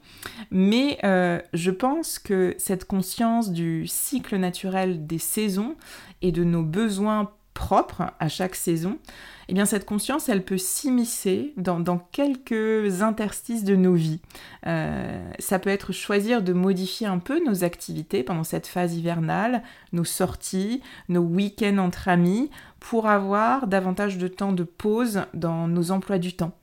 Mais 0.49 0.97
euh, 1.03 1.41
je 1.53 1.71
pense 1.71 2.19
que 2.19 2.55
cette 2.57 2.85
conscience 2.85 3.51
du 3.51 3.85
cycle 3.87 4.37
naturel 4.37 5.05
des 5.05 5.19
saisons 5.19 5.75
et 6.21 6.31
de 6.31 6.43
nos 6.43 6.63
besoins 6.63 7.31
propres 7.53 8.03
à 8.19 8.29
chaque 8.29 8.55
saison, 8.55 8.97
eh 9.47 9.53
bien 9.53 9.65
cette 9.65 9.85
conscience, 9.85 10.29
elle 10.29 10.43
peut 10.43 10.57
s'immiscer 10.57 11.53
dans, 11.57 11.97
quelques 12.11 13.01
interstices 13.01 13.63
de 13.63 13.75
nos 13.75 13.93
vies. 13.93 14.21
Euh, 14.65 15.21
ça 15.39 15.59
peut 15.59 15.69
être 15.69 15.91
choisir 15.91 16.41
de 16.41 16.53
modifier 16.53 17.07
un 17.07 17.19
peu 17.19 17.43
nos 17.45 17.63
activités 17.63 18.23
pendant 18.23 18.43
cette 18.45 18.67
phase 18.67 18.95
hivernale, 18.95 19.63
nos 19.91 20.05
sorties, 20.05 20.81
nos 21.09 21.21
week-ends 21.21 21.79
entre 21.79 22.07
amis, 22.07 22.49
pour 22.79 23.07
avoir 23.07 23.67
davantage 23.67 24.17
de 24.17 24.27
temps 24.27 24.53
de 24.53 24.63
pause 24.63 25.21
dans 25.33 25.67
nos 25.67 25.91
emplois 25.91 26.17
du 26.17 26.33
temps. 26.33 26.53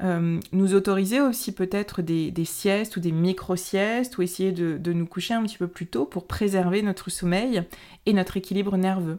Euh, 0.00 0.38
nous 0.52 0.74
autoriser 0.74 1.20
aussi 1.20 1.50
peut-être 1.50 2.02
des, 2.02 2.32
siestes 2.44 2.96
ou 2.96 3.00
des 3.00 3.10
micro-siestes 3.10 4.16
ou 4.16 4.22
essayer 4.22 4.52
de, 4.52 4.92
nous 4.92 5.06
coucher 5.06 5.34
un 5.34 5.42
petit 5.42 5.58
peu 5.58 5.66
plus 5.66 5.86
tôt 5.86 6.04
pour 6.04 6.26
préserver 6.26 6.82
notre 6.82 7.10
sommeil 7.10 7.62
et 8.06 8.12
notre 8.12 8.36
équilibre 8.36 8.76
nerveux. 8.76 9.18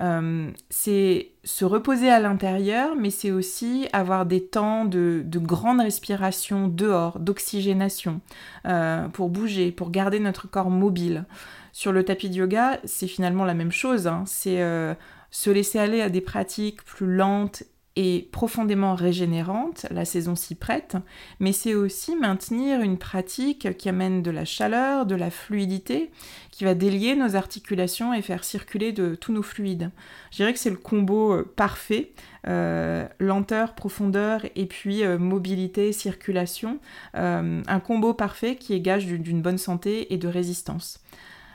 Euh, 0.00 0.50
c'est 0.70 1.32
se 1.44 1.64
reposer 1.64 2.08
à 2.10 2.20
l'intérieur, 2.20 2.94
mais 2.96 3.10
c'est 3.10 3.30
aussi 3.30 3.88
avoir 3.92 4.26
des 4.26 4.44
temps 4.44 4.84
de, 4.84 5.24
grande 5.34 5.80
respiration 5.80 6.68
dehors, 6.68 7.18
d'oxygénation, 7.18 8.20
euh, 8.66 9.08
pour 9.08 9.28
bouger, 9.28 9.72
pour 9.72 9.90
garder 9.90 10.20
notre 10.20 10.48
corps 10.48 10.70
mobile. 10.70 11.24
Sur 11.72 11.92
le 11.92 12.04
tapis 12.04 12.30
de 12.30 12.34
yoga, 12.34 12.78
c'est 12.84 13.06
finalement 13.06 13.44
la 13.44 13.54
même 13.54 13.72
chose. 13.72 14.06
Hein. 14.06 14.24
C'est 14.26 14.62
euh, 14.62 14.94
se 15.30 15.50
laisser 15.50 15.78
aller 15.78 16.00
à 16.00 16.10
des 16.10 16.20
pratiques 16.20 16.84
plus 16.84 17.12
lentes 17.12 17.64
et 18.00 18.28
profondément 18.30 18.94
régénérante, 18.94 19.86
la 19.90 20.04
saison 20.04 20.36
s'y 20.36 20.54
prête, 20.54 20.96
mais 21.40 21.50
c'est 21.50 21.74
aussi 21.74 22.14
maintenir 22.14 22.80
une 22.80 22.96
pratique 22.96 23.76
qui 23.76 23.88
amène 23.88 24.22
de 24.22 24.30
la 24.30 24.44
chaleur, 24.44 25.04
de 25.04 25.16
la 25.16 25.30
fluidité, 25.30 26.12
qui 26.52 26.62
va 26.62 26.74
délier 26.74 27.16
nos 27.16 27.34
articulations 27.34 28.14
et 28.14 28.22
faire 28.22 28.44
circuler 28.44 28.92
de 28.92 29.16
tous 29.16 29.32
nos 29.32 29.42
fluides. 29.42 29.90
Je 30.30 30.36
dirais 30.36 30.52
que 30.52 30.60
c'est 30.60 30.70
le 30.70 30.76
combo 30.76 31.32
euh, 31.32 31.52
parfait, 31.56 32.12
euh, 32.46 33.08
lenteur, 33.18 33.74
profondeur 33.74 34.42
et 34.54 34.66
puis 34.66 35.02
euh, 35.02 35.18
mobilité, 35.18 35.92
circulation, 35.92 36.78
un 37.14 37.80
combo 37.80 38.14
parfait 38.14 38.54
qui 38.54 38.74
est 38.74 38.80
gage 38.80 39.06
d'une 39.06 39.42
bonne 39.42 39.58
santé 39.58 40.14
et 40.14 40.18
de 40.18 40.28
résistance. 40.28 41.00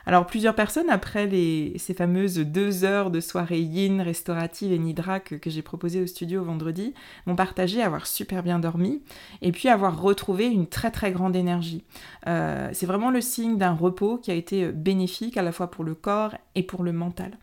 Alors 0.05 0.25
plusieurs 0.25 0.55
personnes, 0.55 0.89
après 0.89 1.29
ces 1.77 1.93
fameuses 1.93 2.37
deux 2.37 2.83
heures 2.83 3.09
de 3.09 3.19
soirée 3.19 3.61
yin, 3.61 4.01
restaurative 4.01 4.71
et 4.71 4.79
nidra 4.79 5.19
que, 5.19 5.37
j'ai 5.45 5.61
proposées 5.61 6.01
au 6.01 6.07
studio 6.07 6.43
vendredi, 6.43 6.93
m'ont 7.25 7.35
partagé 7.35 7.81
avoir 7.81 8.05
super 8.05 8.43
bien 8.43 8.59
dormi 8.59 9.01
et 9.41 9.51
puis 9.51 9.69
avoir 9.69 10.01
retrouvé 10.01 10.47
une 10.47 10.67
très 10.67 10.91
très 10.91 11.11
grande 11.11 11.35
énergie. 11.35 11.83
Euh, 12.27 12.69
c'est 12.73 12.85
vraiment 12.85 13.11
le 13.11 13.21
signe 13.21 13.57
d'un 13.57 13.73
repos 13.73 14.17
qui 14.17 14.31
a 14.31 14.33
été 14.35 14.71
bénéfique 14.71 15.37
à 15.37 15.41
la 15.41 15.51
fois 15.51 15.71
pour 15.71 15.83
le 15.83 15.95
corps 15.95 16.35
et 16.55 16.63
pour 16.63 16.83
le 16.83 16.91
mental. 16.91 17.37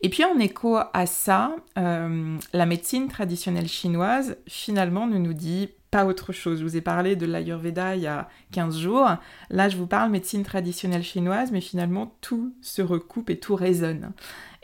Et 0.00 0.08
puis 0.08 0.24
en 0.24 0.38
écho 0.38 0.76
à 0.92 1.06
ça, 1.06 1.54
euh, 1.78 2.36
la 2.52 2.66
médecine 2.66 3.08
traditionnelle 3.08 3.68
chinoise 3.68 4.36
finalement 4.48 5.06
nous 5.06 5.34
dit 5.34 5.68
pas 5.94 6.06
autre 6.06 6.32
chose. 6.32 6.58
Je 6.58 6.64
vous 6.64 6.76
ai 6.76 6.80
parlé 6.80 7.14
de 7.14 7.24
l'Ayurveda 7.24 7.94
il 7.94 8.02
y 8.02 8.08
a 8.08 8.28
15 8.50 8.80
jours. 8.80 9.08
Là, 9.48 9.68
je 9.68 9.76
vous 9.76 9.86
parle 9.86 10.10
médecine 10.10 10.42
traditionnelle 10.42 11.04
chinoise, 11.04 11.52
mais 11.52 11.60
finalement, 11.60 12.16
tout 12.20 12.52
se 12.62 12.82
recoupe 12.82 13.30
et 13.30 13.38
tout 13.38 13.54
résonne. 13.54 14.10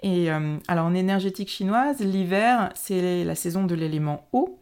Et 0.03 0.33
euh, 0.33 0.57
alors, 0.67 0.87
en 0.87 0.95
énergétique 0.95 1.49
chinoise, 1.49 2.01
l'hiver, 2.01 2.71
c'est 2.75 3.23
la 3.23 3.37
saison 3.37 3.65
de 3.65 3.77
l'élément 3.77 4.27
eau. 4.33 4.59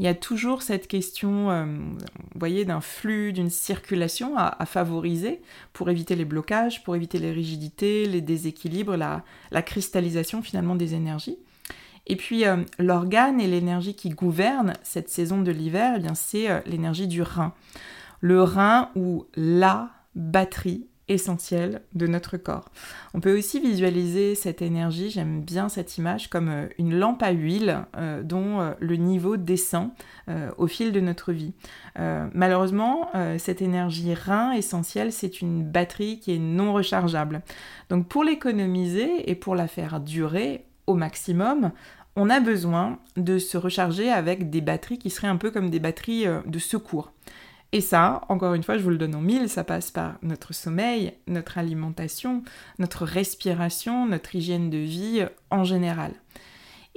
Il 0.00 0.06
y 0.06 0.08
a 0.08 0.14
toujours 0.14 0.62
cette 0.62 0.88
question, 0.88 1.52
euh, 1.52 1.66
vous 1.66 2.38
voyez, 2.40 2.64
d'un 2.64 2.80
flux, 2.80 3.32
d'une 3.32 3.50
circulation 3.50 4.36
à, 4.36 4.66
favoriser 4.66 5.40
pour 5.72 5.88
éviter 5.88 6.16
les 6.16 6.24
blocages, 6.24 6.82
pour 6.82 6.96
éviter 6.96 7.20
les 7.20 7.30
rigidités, 7.30 8.06
les 8.06 8.22
déséquilibres, 8.22 8.96
la, 8.96 9.22
la 9.52 9.62
cristallisation 9.62 10.42
finalement 10.42 10.74
des 10.74 10.94
énergies. 10.94 11.38
Et 12.08 12.16
puis 12.16 12.46
euh, 12.46 12.56
l'organe 12.78 13.40
et 13.40 13.46
l'énergie 13.46 13.94
qui 13.94 14.10
gouverne 14.10 14.72
cette 14.82 15.08
saison 15.08 15.42
de 15.42 15.52
l'hiver, 15.52 15.94
eh 15.96 16.00
bien 16.00 16.14
c'est 16.14 16.50
euh, 16.50 16.60
l'énergie 16.66 17.06
du 17.06 17.22
rein. 17.22 17.52
Le 18.20 18.42
rein 18.42 18.90
ou 18.96 19.26
la 19.36 19.90
batterie 20.14 20.86
essentielle 21.10 21.80
de 21.94 22.06
notre 22.06 22.36
corps. 22.36 22.70
On 23.14 23.20
peut 23.20 23.36
aussi 23.36 23.60
visualiser 23.60 24.34
cette 24.34 24.60
énergie, 24.60 25.08
j'aime 25.08 25.40
bien 25.40 25.70
cette 25.70 25.96
image, 25.96 26.28
comme 26.28 26.48
euh, 26.48 26.66
une 26.78 26.98
lampe 26.98 27.22
à 27.22 27.30
huile 27.30 27.84
dont 28.24 28.74
le 28.78 28.96
niveau 28.96 29.36
descend 29.36 29.90
au 30.56 30.66
fil 30.66 30.92
de 30.92 31.00
notre 31.00 31.32
vie. 31.32 31.52
malheureusement, 31.96 33.10
cette 33.38 33.62
énergie 33.62 34.14
rein 34.14 34.52
essentielle, 34.52 35.12
c'est 35.12 35.40
une 35.40 35.64
batterie 35.64 36.20
qui 36.20 36.34
est 36.34 36.38
non 36.38 36.72
rechargeable. 36.72 37.42
Donc 37.88 38.08
pour 38.08 38.24
l'économiser 38.24 39.30
et 39.30 39.34
pour 39.34 39.54
la 39.54 39.68
faire 39.68 40.00
durer 40.00 40.66
au 40.88 40.94
maximum, 40.94 41.70
on 42.16 42.30
a 42.30 42.40
besoin 42.40 42.98
de 43.16 43.38
se 43.38 43.56
recharger 43.56 44.10
avec 44.10 44.50
des 44.50 44.60
batteries 44.60 44.98
qui 44.98 45.10
seraient 45.10 45.28
un 45.28 45.36
peu 45.36 45.50
comme 45.50 45.70
des 45.70 45.80
batteries 45.80 46.26
euh, 46.26 46.40
de 46.46 46.58
secours. 46.58 47.12
Et 47.72 47.82
ça, 47.82 48.22
encore 48.30 48.54
une 48.54 48.62
fois, 48.62 48.78
je 48.78 48.82
vous 48.82 48.90
le 48.90 48.96
donne 48.96 49.14
en 49.14 49.20
mille, 49.20 49.48
ça 49.48 49.62
passe 49.62 49.90
par 49.90 50.14
notre 50.22 50.54
sommeil, 50.54 51.12
notre 51.26 51.58
alimentation, 51.58 52.42
notre 52.78 53.04
respiration, 53.04 54.06
notre 54.06 54.34
hygiène 54.34 54.70
de 54.70 54.78
vie 54.78 55.20
euh, 55.20 55.28
en 55.50 55.64
général. 55.64 56.12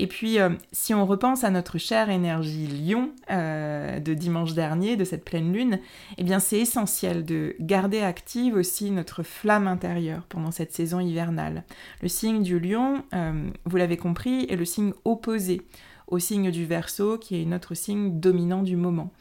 Et 0.02 0.08
puis, 0.08 0.40
euh, 0.40 0.50
si 0.72 0.96
on 0.96 1.06
repense 1.06 1.44
à 1.44 1.52
notre 1.52 1.78
chère 1.78 2.10
énergie 2.10 2.66
lion 2.66 3.12
euh, 3.30 4.00
de 4.00 4.16
dimanche 4.16 4.56
dernier, 4.56 4.98
de 4.98 5.04
cette 5.04 5.24
pleine 5.24 5.54
lune, 5.54 5.80
eh 6.18 6.24
bien 6.24 6.40
c'est 6.40 6.58
essentiel 6.58 7.24
de 7.24 7.56
garder 7.60 8.02
active 8.02 8.56
aussi 8.56 8.90
notre 8.90 9.22
flamme 9.22 9.68
intérieure 9.68 10.24
pendant 10.28 10.50
cette 10.50 10.74
saison 10.74 11.00
hivernale. 11.00 11.66
Le 12.02 12.08
signe 12.08 12.42
du 12.42 12.60
lion, 12.60 13.04
euh, 13.14 13.48
vous 13.66 13.78
l'avez 13.78 13.98
compris, 13.98 14.48
est 14.50 14.56
le 14.56 14.66
signe 14.66 14.92
opposé 15.06 15.62
au 16.08 16.18
signe 16.18 16.50
du 16.50 16.66
verso, 16.66 17.20
qui 17.20 17.40
est 17.40 17.46
notre 17.46 17.76
signe 17.76 18.20
dominant 18.20 18.64
du 18.64 18.78
moment. 18.78 19.12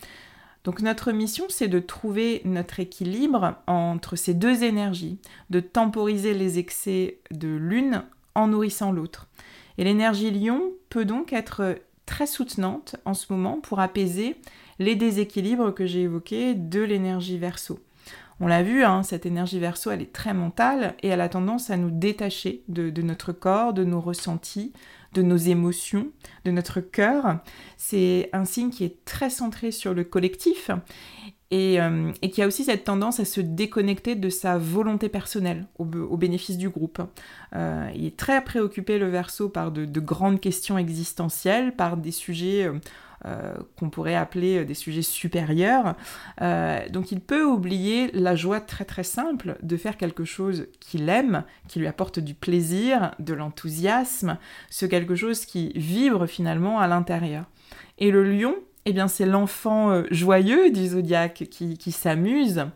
Donc 0.65 0.81
notre 0.81 1.13
mission, 1.13 1.45
c'est 1.51 1.69
de 1.69 1.79
trouver 1.79 2.41
notre 2.47 2.81
équilibre 2.81 3.57
entre 3.67 4.17
ces 4.17 4.33
deux 4.33 4.65
énergies, 4.65 5.19
de 5.51 5.61
temporiser 5.61 6.33
les 6.33 6.59
excès 6.59 7.19
de 7.31 7.49
l'une 7.49 8.03
en 8.35 8.47
nourrissant 8.47 8.93
l'autre. 8.93 9.27
Et 9.81 9.85
l'énergie 9.85 10.31
lion 10.31 10.75
peut 10.91 11.07
donc 11.07 11.33
être 11.33 11.79
très 12.05 12.27
soutenante 12.27 12.97
en 13.07 13.15
ce 13.15 13.33
moment 13.33 13.63
pour 13.63 13.81
apaiser 13.81 14.37
les 14.79 14.95
déséquilibres 14.95 15.73
que 15.73 15.87
j'ai 15.87 16.03
évoqués 16.03 16.55
de 16.55 16.83
l'énergie 16.83 17.39
verso. 17.39 17.81
On 18.41 18.47
l'a 18.47 18.63
vu, 18.63 18.85
hein, 18.85 19.03
cette 19.03 19.25
énergie 19.25 19.59
verso, 19.59 19.91
elle 19.91 20.03
est 20.03 20.13
très 20.13 20.35
mentale 20.35 20.97
et 21.03 21.09
elle 21.09 21.23
a 21.23 21.31
tendance 21.31 21.71
à 21.71 21.79
nous 21.79 21.91
détacher 21.91 22.63
de, 22.69 22.91
notre 23.01 23.33
corps, 23.33 23.73
de 23.73 23.85
nos 23.85 24.03
ressentis, 24.03 24.75
de 25.15 25.23
nos 25.23 25.39
émotions, 25.39 26.09
de 26.45 26.51
notre 26.51 26.83
cœur. 26.83 27.39
C'est 27.79 28.29
un 28.35 28.45
signe 28.45 28.69
qui 28.69 28.85
est 28.85 29.03
très 29.07 29.31
centré 29.31 29.71
sur 29.71 29.95
le 29.95 30.05
collectif 30.05 30.71
et, 31.51 31.81
euh, 31.81 32.13
qui 32.13 32.43
a 32.43 32.47
aussi 32.47 32.65
cette 32.65 32.85
tendance 32.85 33.21
à 33.21 33.25
se 33.25 33.41
déconnecter 33.41 34.15
de 34.15 34.29
sa 34.29 34.59
volonté 34.59 35.09
personnelle 35.09 35.67
au, 35.79 35.85
bénéfice 36.17 36.59
du 36.59 36.69
groupe. 36.69 37.03
Euh, 37.57 37.91
il 37.95 38.07
est 38.07 38.17
très 38.17 38.43
préoccupé, 38.43 38.99
le 38.99 39.09
verso, 39.09 39.49
par 39.49 39.73
de, 39.73 40.01
grandes 40.01 40.41
questions 40.41 40.79
existentielles, 40.79 41.75
par 41.75 41.97
des 41.97 42.13
sujets... 42.13 42.65
Euh, 42.65 42.79
euh, 43.27 43.53
qu'on 43.77 43.91
pourrait 43.91 44.15
appeler 44.15 44.65
des 44.65 44.73
sujets 44.73 45.03
supérieurs. 45.03 45.95
Euh, 46.41 46.89
donc 46.89 47.13
il 47.13 47.21
peut 47.21 47.45
oublier 47.45 48.11
la 48.15 48.35
joie 48.35 48.63
très 48.63 48.87
très 48.87 49.03
simple 49.03 49.59
de 49.61 49.77
faire 49.77 49.99
quelque 49.99 50.25
chose 50.25 50.69
qu'il 50.81 51.07
aime, 51.11 51.45
qui 51.69 51.81
lui 51.81 51.87
apporte 51.87 52.19
du 52.19 52.33
plaisir, 52.33 53.15
de 53.19 53.35
l'enthousiasme, 53.35 54.39
ce 54.71 54.87
quelque 54.87 55.17
chose 55.17 55.45
qui 55.45 55.71
vibre 55.77 56.27
finalement 56.27 56.81
à 56.81 56.89
l'intérieur. 56.89 57.45
Et 57.99 58.11
le 58.11 58.25
lion, 58.25 58.55
eh 58.87 58.93
bien 58.93 59.09
c'est 59.09 59.27
l'enfant 59.27 59.91
euh, 59.91 60.05
joyeux 60.11 60.71
du 60.71 60.89
zodiaque 60.89 61.45
qui, 61.51 61.93
s'amuse. 61.93 62.67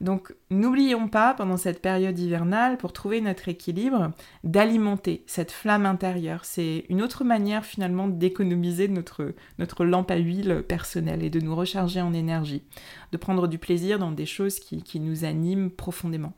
Donc 0.00 0.34
n'oublions 0.50 1.08
pas 1.08 1.34
pendant 1.34 1.56
cette 1.56 1.80
période 1.80 2.18
hivernale, 2.18 2.76
pour 2.76 2.92
trouver 2.92 3.20
notre 3.20 3.48
équilibre, 3.48 4.10
d'alimenter 4.42 5.22
cette 5.26 5.52
flamme 5.52 5.86
intérieure. 5.86 6.44
C'est 6.44 6.84
une 6.88 7.00
autre 7.00 7.22
manière 7.22 7.64
finalement 7.64 8.08
d'économiser 8.08 8.88
notre, 8.88 9.34
notre 9.58 9.84
lampe 9.84 10.10
à 10.10 10.16
huile 10.16 10.64
personnelle 10.66 11.22
et 11.22 11.30
de 11.30 11.40
nous 11.40 11.54
recharger 11.54 12.00
en 12.00 12.12
énergie, 12.12 12.64
de 13.12 13.16
prendre 13.16 13.46
du 13.46 13.58
plaisir 13.58 13.98
dans 14.00 14.12
des 14.12 14.26
choses 14.26 14.58
qui, 14.58 14.82
qui 14.82 14.98
nous 14.98 15.24
animent 15.24 15.70
profondément. 15.70 16.32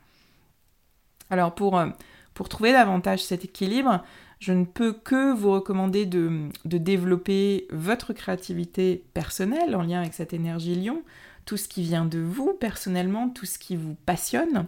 Alors 1.30 1.54
pour, 1.54 1.78
euh, 1.78 1.88
pour 2.34 2.48
trouver 2.48 2.72
davantage 2.72 3.22
cet 3.22 3.44
équilibre, 3.44 4.02
je 4.40 4.52
ne 4.52 4.64
peux 4.64 4.92
que 4.92 5.32
vous 5.32 5.52
recommander 5.52 6.04
de, 6.04 6.50
développer 6.64 7.66
votre 7.70 8.12
créativité 8.12 9.04
personnelle 9.14 9.74
en 9.74 9.82
lien 9.82 10.00
avec 10.00 10.14
cette 10.14 10.34
énergie 10.34 10.74
lion, 10.74 11.02
tout 11.46 11.56
ce 11.56 11.68
qui 11.68 11.82
vient 11.82 12.04
de 12.04 12.18
vous 12.18 12.52
personnellement, 12.52 13.28
tout 13.28 13.46
ce 13.46 13.58
qui 13.58 13.76
vous 13.76 13.96
passionne, 14.06 14.66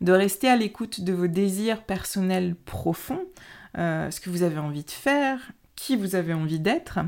de 0.00 0.12
rester 0.12 0.48
à 0.48 0.56
l'écoute 0.56 1.02
de 1.02 1.12
vos 1.12 1.26
désirs 1.26 1.82
personnels 1.82 2.54
profonds, 2.64 3.24
euh, 3.76 4.10
ce 4.10 4.20
que 4.20 4.30
vous 4.30 4.42
avez 4.42 4.58
envie 4.58 4.84
de 4.84 4.90
faire, 4.90 5.52
qui 5.76 5.96
vous 5.96 6.14
avez 6.14 6.32
envie 6.32 6.60
d'être, 6.60 7.00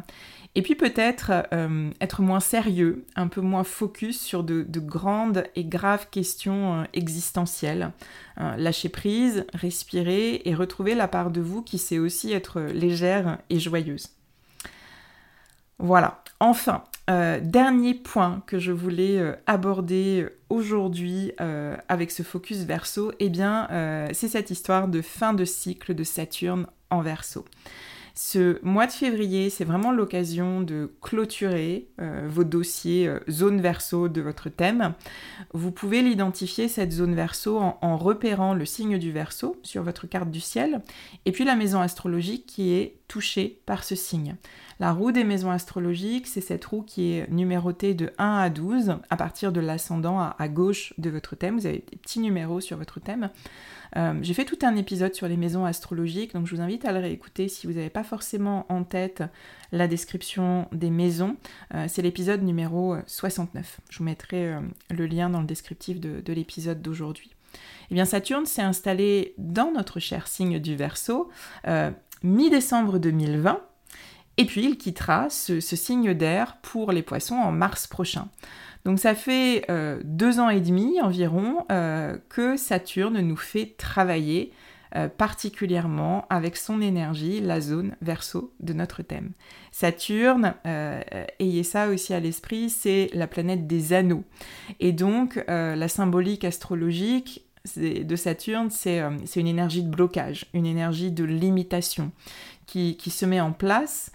et 0.55 0.61
puis 0.61 0.75
peut-être 0.75 1.33
euh, 1.53 1.91
être 2.01 2.21
moins 2.21 2.41
sérieux, 2.41 3.07
un 3.17 3.29
peu 3.29 3.41
moins 3.41 3.65
focus 3.65 4.21
sur 4.21 4.45
de, 4.45 4.65
grandes 4.81 5.45
et 5.57 5.65
graves 5.65 6.09
questions 6.11 6.81
euh, 6.81 6.85
existentielles. 6.93 7.93
Euh, 8.39 8.57
lâcher 8.57 8.91
prise, 8.91 9.47
respirer 9.55 10.43
et 10.45 10.55
retrouver 10.55 10.95
la 10.95 11.09
part 11.09 11.31
de 11.31 11.41
vous 11.41 11.63
qui 11.63 11.79
sait 11.79 11.99
aussi 11.99 12.33
être 12.33 12.61
légère 12.61 13.39
et 13.49 13.59
joyeuse. 13.59 14.11
Voilà. 15.79 16.23
Enfin, 16.39 16.85
dernier 17.09 17.95
point 17.95 18.43
que 18.47 18.59
je 18.59 18.73
voulais 18.73 19.21
aborder 19.47 20.27
aujourd'hui 20.49 21.33
avec 21.89 22.11
ce 22.11 22.23
focus 22.23 22.59
verso, 22.59 23.13
eh 23.19 23.29
bien, 23.29 23.69
c'est 24.13 24.29
cette 24.29 24.51
histoire 24.51 24.87
de 24.87 25.03
fin 25.03 25.35
de 25.35 25.45
cycle 25.45 25.95
de 25.95 26.05
Saturne 26.05 26.67
en 26.91 27.01
verso. 27.01 27.45
Ce 28.15 28.63
mois 28.63 28.87
de 28.87 28.93
février, 28.93 29.49
c'est 29.49 29.65
vraiment 29.65 29.91
l'occasion 29.91 30.61
de 30.61 30.93
clôturer 31.01 31.89
euh, 31.99 32.27
vos 32.29 32.45
dossiers 32.45 33.09
euh, 33.09 33.21
zone 33.31 33.61
verso 33.61 34.09
de 34.09 34.21
votre 34.21 34.51
thème. 34.51 34.93
Vous 35.55 35.71
pouvez 35.71 36.03
l'identifier, 36.03 36.69
cette 36.69 36.93
zone 36.93 37.15
verso, 37.15 37.59
en, 37.59 37.97
repérant 37.97 38.53
le 38.53 38.67
signe 38.67 38.99
du 38.99 39.13
verso 39.13 39.57
sur 39.63 39.83
votre 39.83 40.07
carte 40.07 40.31
du 40.31 40.41
ciel, 40.41 40.83
et 41.25 41.33
puis 41.33 41.45
la 41.45 41.57
maison 41.57 41.81
astrologique 41.81 42.45
qui 42.47 42.73
est 42.73 42.97
touchée 43.09 43.61
par 43.65 43.83
ce 43.83 43.95
signe. 43.95 44.37
La 44.79 44.93
roue 44.93 45.13
des 45.13 45.25
maisons 45.25 45.51
astrologiques, 45.51 46.27
c'est 46.27 46.41
cette 46.41 46.65
roue 46.65 46.83
qui 46.83 47.13
est 47.13 47.31
numérotée 47.31 47.95
de 47.95 48.11
1 48.19 48.39
à 48.39 48.51
12 48.51 48.97
à 49.09 49.17
partir 49.17 49.53
de 49.53 49.61
l'ascendant 49.61 50.19
à 50.21 50.49
gauche 50.49 50.93
de 50.99 51.09
votre 51.09 51.37
thème. 51.37 51.59
Vous 51.59 51.67
avez 51.67 51.85
des 51.91 51.97
petits 51.97 52.21
numéros 52.21 52.61
sur 52.61 52.77
votre 52.77 52.99
thème. 52.99 53.31
Euh, 53.97 54.15
j'ai 54.23 54.35
fait 54.35 54.45
tout 54.45 54.59
un 54.63 54.77
épisode 54.77 55.15
sur 55.15 55.29
les 55.29 55.37
maisons 55.37 55.65
astrologiques, 55.65 56.35
donc 56.35 56.47
je 56.47 56.55
vous 56.55 56.63
invite 56.63 56.85
à 56.85 56.93
le 56.93 57.01
réécouter 57.01 57.49
si 57.49 57.67
vous 57.67 57.75
n'avez 57.75 57.91
pas 57.91 58.05
forcément 58.05 58.67
en 58.69 58.85
tête 58.85 59.23
la 59.71 59.87
description 59.87 60.69
des 60.73 60.91
maisons. 60.91 61.37
Euh, 61.75 61.87
c'est 61.89 62.03
l'épisode 62.03 62.43
numéro 62.43 62.97
69. 63.07 63.81
Je 63.91 63.99
vous 63.99 64.05
mettrai 64.05 64.49
euh, 64.49 64.61
le 64.91 65.07
lien 65.07 65.31
dans 65.31 65.41
le 65.41 65.47
descriptif 65.47 66.01
de, 66.01 66.33
l'épisode 66.33 66.81
d'aujourd'hui. 66.81 67.31
Eh 67.91 67.95
bien, 67.95 68.07
Saturne 68.07 68.47
s'est 68.47 68.63
installé 68.63 69.35
dans 69.37 69.73
notre 69.73 70.01
cher 70.01 70.27
signe 70.27 70.59
du 70.59 70.77
Verseau 70.77 71.31
mi-décembre 72.23 72.99
2020. 72.99 73.61
Et 74.43 74.45
puis 74.45 74.65
il 74.65 74.77
quittera 74.77 75.31
ce 75.31 75.61
signe 75.61 76.15
d'air 76.15 76.57
pour 76.63 76.91
les 76.91 77.03
poissons 77.03 77.37
en 77.37 77.53
mars 77.53 77.87
prochain. 77.87 78.27
Donc 78.85 78.99
ça 78.99 79.15
fait 79.15 79.65
euh, 79.71 80.01
deux 80.03 80.41
ans 80.41 80.49
et 80.49 80.61
demi 80.61 81.01
environ 81.01 81.65
euh, 81.71 82.17
que 82.29 82.57
Saturne 82.57 83.21
nous 83.21 83.37
fait 83.37 83.77
travailler 83.77 84.51
euh, 84.97 85.07
particulièrement 85.07 86.27
avec 86.29 86.57
son 86.57 86.81
énergie 86.81 87.41
la 87.41 87.61
zone 87.61 87.95
verso 88.03 88.53
de 88.59 88.73
notre 88.73 89.03
thème. 89.03 89.31
Saturne, 89.71 90.55
ayez 91.39 91.63
ça 91.63 91.89
aussi 91.89 92.13
à 92.13 92.19
l'esprit, 92.19 92.69
c'est 92.69 93.11
la 93.15 93.29
planète 93.29 93.69
des 93.69 93.93
anneaux. 93.93 94.25
Et 94.81 94.91
donc 94.91 95.43
la 95.47 95.87
symbolique 95.87 96.45
astrologique 96.45 97.47
de 97.77 98.17
Saturne, 98.17 98.71
c'est 98.71 99.01
une 99.37 99.47
énergie 99.47 99.85
de 99.85 99.89
blocage, 99.89 100.47
une 100.53 100.67
énergie 100.67 101.13
de 101.13 101.23
limitation 101.23 102.11
qui 102.67 103.11
se 103.11 103.25
met 103.25 103.41
en 103.41 103.53
place 103.53 104.11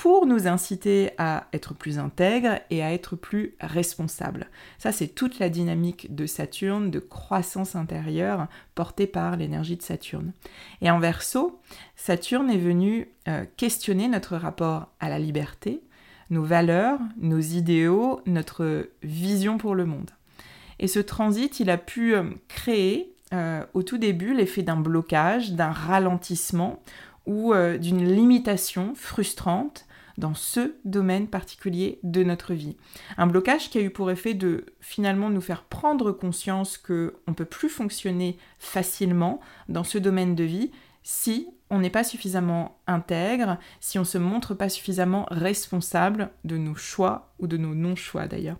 pour 0.00 0.24
nous 0.24 0.48
inciter 0.48 1.10
à 1.18 1.46
être 1.52 1.74
plus 1.74 1.98
intègres 1.98 2.58
et 2.70 2.82
à 2.82 2.90
être 2.94 3.16
plus 3.16 3.54
responsables. 3.60 4.46
Ça, 4.78 4.92
c'est 4.92 5.08
toute 5.08 5.38
la 5.38 5.50
dynamique 5.50 6.14
de 6.14 6.24
Saturne, 6.24 6.90
de 6.90 7.00
croissance 7.00 7.76
intérieure 7.76 8.46
portée 8.74 9.06
par 9.06 9.36
l'énergie 9.36 9.76
de 9.76 9.82
Saturne. 9.82 10.32
Et 10.80 10.90
en 10.90 11.00
verso, 11.00 11.60
Saturne 11.96 12.48
est 12.48 12.56
venu 12.56 13.08
euh, 13.28 13.44
questionner 13.58 14.08
notre 14.08 14.36
rapport 14.36 14.88
à 15.00 15.10
la 15.10 15.18
liberté, 15.18 15.82
nos 16.30 16.44
valeurs, 16.44 16.98
nos 17.18 17.38
idéaux, 17.38 18.22
notre 18.24 18.88
vision 19.02 19.58
pour 19.58 19.74
le 19.74 19.84
monde. 19.84 20.12
Et 20.78 20.88
ce 20.88 21.00
transit, 21.00 21.60
il 21.60 21.68
a 21.68 21.76
pu 21.76 22.14
euh, 22.14 22.24
créer 22.48 23.12
euh, 23.34 23.66
au 23.74 23.82
tout 23.82 23.98
début 23.98 24.32
l'effet 24.32 24.62
d'un 24.62 24.80
blocage, 24.80 25.52
d'un 25.52 25.72
ralentissement 25.72 26.80
ou 27.26 27.52
d'une 27.78 28.02
limitation 28.02 28.94
frustrante 28.96 29.86
dans 30.20 30.34
ce 30.34 30.74
domaine 30.84 31.26
particulier 31.26 31.98
de 32.04 32.22
notre 32.22 32.54
vie. 32.54 32.76
Un 33.16 33.26
blocage 33.26 33.70
qui 33.70 33.78
a 33.78 33.80
eu 33.80 33.90
pour 33.90 34.10
effet 34.10 34.34
de 34.34 34.66
finalement 34.80 35.30
nous 35.30 35.40
faire 35.40 35.64
prendre 35.64 36.12
conscience 36.12 36.78
que 36.78 37.16
on 37.26 37.34
peut 37.34 37.44
plus 37.44 37.70
fonctionner 37.70 38.38
facilement 38.58 39.40
dans 39.68 39.84
ce 39.84 39.98
domaine 39.98 40.36
de 40.36 40.44
vie 40.44 40.70
si 41.02 41.48
on 41.70 41.78
n'est 41.78 41.90
pas 41.90 42.04
suffisamment 42.04 42.78
intègre, 42.86 43.58
si 43.80 43.98
on 43.98 44.02
ne 44.02 44.06
se 44.06 44.18
montre 44.18 44.54
pas 44.54 44.68
suffisamment 44.68 45.26
responsable 45.30 46.30
de 46.44 46.56
nos 46.56 46.74
choix 46.74 47.32
ou 47.38 47.46
de 47.46 47.56
nos 47.56 47.74
non-choix 47.74 48.26
d'ailleurs. 48.26 48.58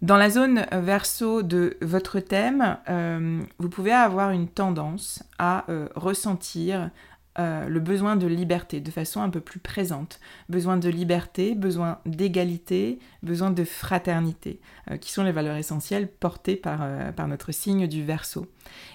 Dans 0.00 0.16
la 0.16 0.30
zone 0.30 0.64
verso 0.72 1.42
de 1.42 1.76
votre 1.82 2.20
thème, 2.20 2.78
euh, 2.88 3.42
vous 3.58 3.68
pouvez 3.68 3.92
avoir 3.92 4.30
une 4.30 4.48
tendance 4.48 5.24
à 5.38 5.64
euh, 5.68 5.88
ressentir 5.96 6.90
euh, 7.38 7.68
le 7.68 7.80
besoin 7.80 8.16
de 8.16 8.26
liberté 8.26 8.80
de 8.80 8.90
façon 8.90 9.20
un 9.22 9.30
peu 9.30 9.40
plus 9.40 9.60
présente. 9.60 10.18
Besoin 10.48 10.76
de 10.76 10.88
liberté, 10.88 11.54
besoin 11.54 12.00
d'égalité, 12.04 12.98
besoin 13.22 13.50
de 13.50 13.64
fraternité, 13.64 14.60
euh, 14.90 14.96
qui 14.96 15.12
sont 15.12 15.22
les 15.22 15.32
valeurs 15.32 15.56
essentielles 15.56 16.08
portées 16.08 16.56
par, 16.56 16.80
euh, 16.82 17.12
par 17.12 17.28
notre 17.28 17.52
signe 17.52 17.86
du 17.86 18.04
verso. 18.04 18.46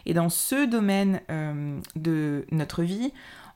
Et 0.05 0.13
dans 0.13 0.29
ce 0.29 0.65
domaine 0.65 1.21
de 1.95 2.45
notre 2.51 2.83
vie, 2.83 3.11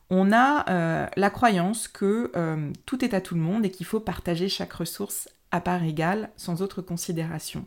on 0.10 0.32
a 0.32 1.10
la 1.16 1.30
croyance 1.30 1.88
que 1.88 2.32
tout 2.86 3.06
est 3.06 3.14
à 3.14 3.22
tout 3.22 3.36
le 3.36 3.42
monde 3.42 3.66
et 3.66 3.70
qu'il 3.70 3.86
faut 3.86 4.00
partager 4.00 4.50
chaque 4.50 4.74
ressource 4.74 5.30
à 5.52 5.62
part 5.62 5.84
égale, 5.84 6.30
sans 6.36 6.62
autre 6.62 6.82
considération. 6.82 7.66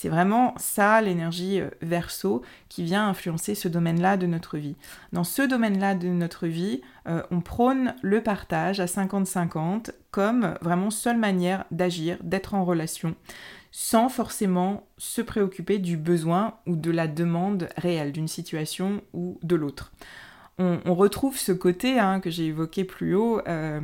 C'est 0.00 0.08
vraiment 0.08 0.54
ça 0.58 1.00
l'énergie 1.00 1.60
euh, 1.60 1.70
verso 1.82 2.42
qui 2.68 2.84
vient 2.84 3.08
influencer 3.08 3.56
ce 3.56 3.66
domaine-là 3.66 4.16
de 4.16 4.28
notre 4.28 4.56
vie. 4.56 4.76
Dans 5.12 5.24
ce 5.24 5.42
domaine-là 5.42 5.96
de 5.96 6.06
notre 6.06 6.46
vie, 6.46 6.82
euh, 7.08 7.20
on 7.32 7.40
prône 7.40 7.96
le 8.00 8.22
partage 8.22 8.78
à 8.78 8.84
50-50 8.84 9.90
comme 10.12 10.54
vraiment 10.62 10.92
seule 10.92 11.16
manière 11.16 11.64
d'agir, 11.72 12.16
d'être 12.22 12.54
en 12.54 12.64
relation, 12.64 13.16
sans 13.72 14.08
forcément 14.08 14.86
se 14.98 15.20
préoccuper 15.20 15.80
du 15.80 15.96
besoin 15.96 16.54
ou 16.68 16.76
de 16.76 16.92
la 16.92 17.08
demande 17.08 17.68
réelle 17.76 18.12
d'une 18.12 18.28
situation 18.28 19.02
ou 19.12 19.40
de 19.42 19.56
l'autre. 19.56 19.90
On, 20.58 20.94
retrouve 20.94 21.38
ce 21.38 21.52
côté 21.52 22.00
hein, 22.00 22.20
que 22.20 22.30
j'ai 22.30 22.46
évoqué 22.46 22.82
plus 22.82 23.14
haut, 23.14 23.40
euh, 23.46 23.80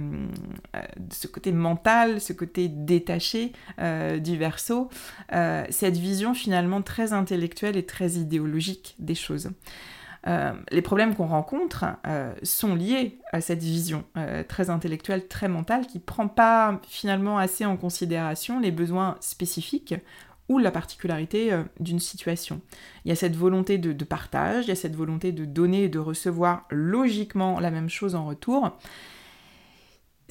euh, 0.74 0.80
ce 1.10 1.28
côté 1.28 1.52
mental, 1.52 2.20
ce 2.20 2.32
côté 2.32 2.68
détaché 2.68 3.52
euh, 3.78 4.18
du 4.18 4.36
verso, 4.36 4.88
cette 5.70 5.96
vision 5.96 6.34
finalement 6.34 6.82
très 6.82 7.12
intellectuelle 7.12 7.76
et 7.76 7.86
très 7.86 8.12
idéologique 8.12 8.96
des 8.98 9.14
choses. 9.14 9.50
les 10.70 10.82
problèmes 10.82 11.14
qu'on 11.14 11.26
rencontre 11.26 11.84
sont 12.42 12.74
liés 12.74 13.18
à 13.32 13.40
cette 13.40 13.62
vision 13.62 14.04
très 14.48 14.70
intellectuelle, 14.70 15.28
très 15.28 15.48
mentale, 15.48 15.86
qui 15.86 15.98
ne 15.98 16.02
prend 16.02 16.28
pas 16.28 16.80
finalement 16.88 17.38
assez 17.38 17.64
en 17.64 17.76
considération 17.76 18.60
les 18.60 18.70
besoins 18.70 19.16
spécifiques 19.20 19.94
ou 20.48 20.58
la 20.58 20.70
particularité 20.70 21.52
euh, 21.52 21.62
d'une 21.80 22.00
situation. 22.00 22.60
Il 23.04 23.08
y 23.08 23.12
a 23.12 23.16
cette 23.16 23.36
volonté 23.36 23.78
de, 23.78 24.04
partage, 24.04 24.66
il 24.66 24.68
y 24.68 24.72
a 24.72 24.76
cette 24.76 24.96
volonté 24.96 25.32
de 25.32 25.44
donner 25.44 25.84
et 25.84 25.88
de 25.88 25.98
recevoir 25.98 26.66
logiquement 26.70 27.60
la 27.60 27.70
même 27.70 27.88
chose 27.88 28.14
en 28.14 28.26
retour, 28.26 28.76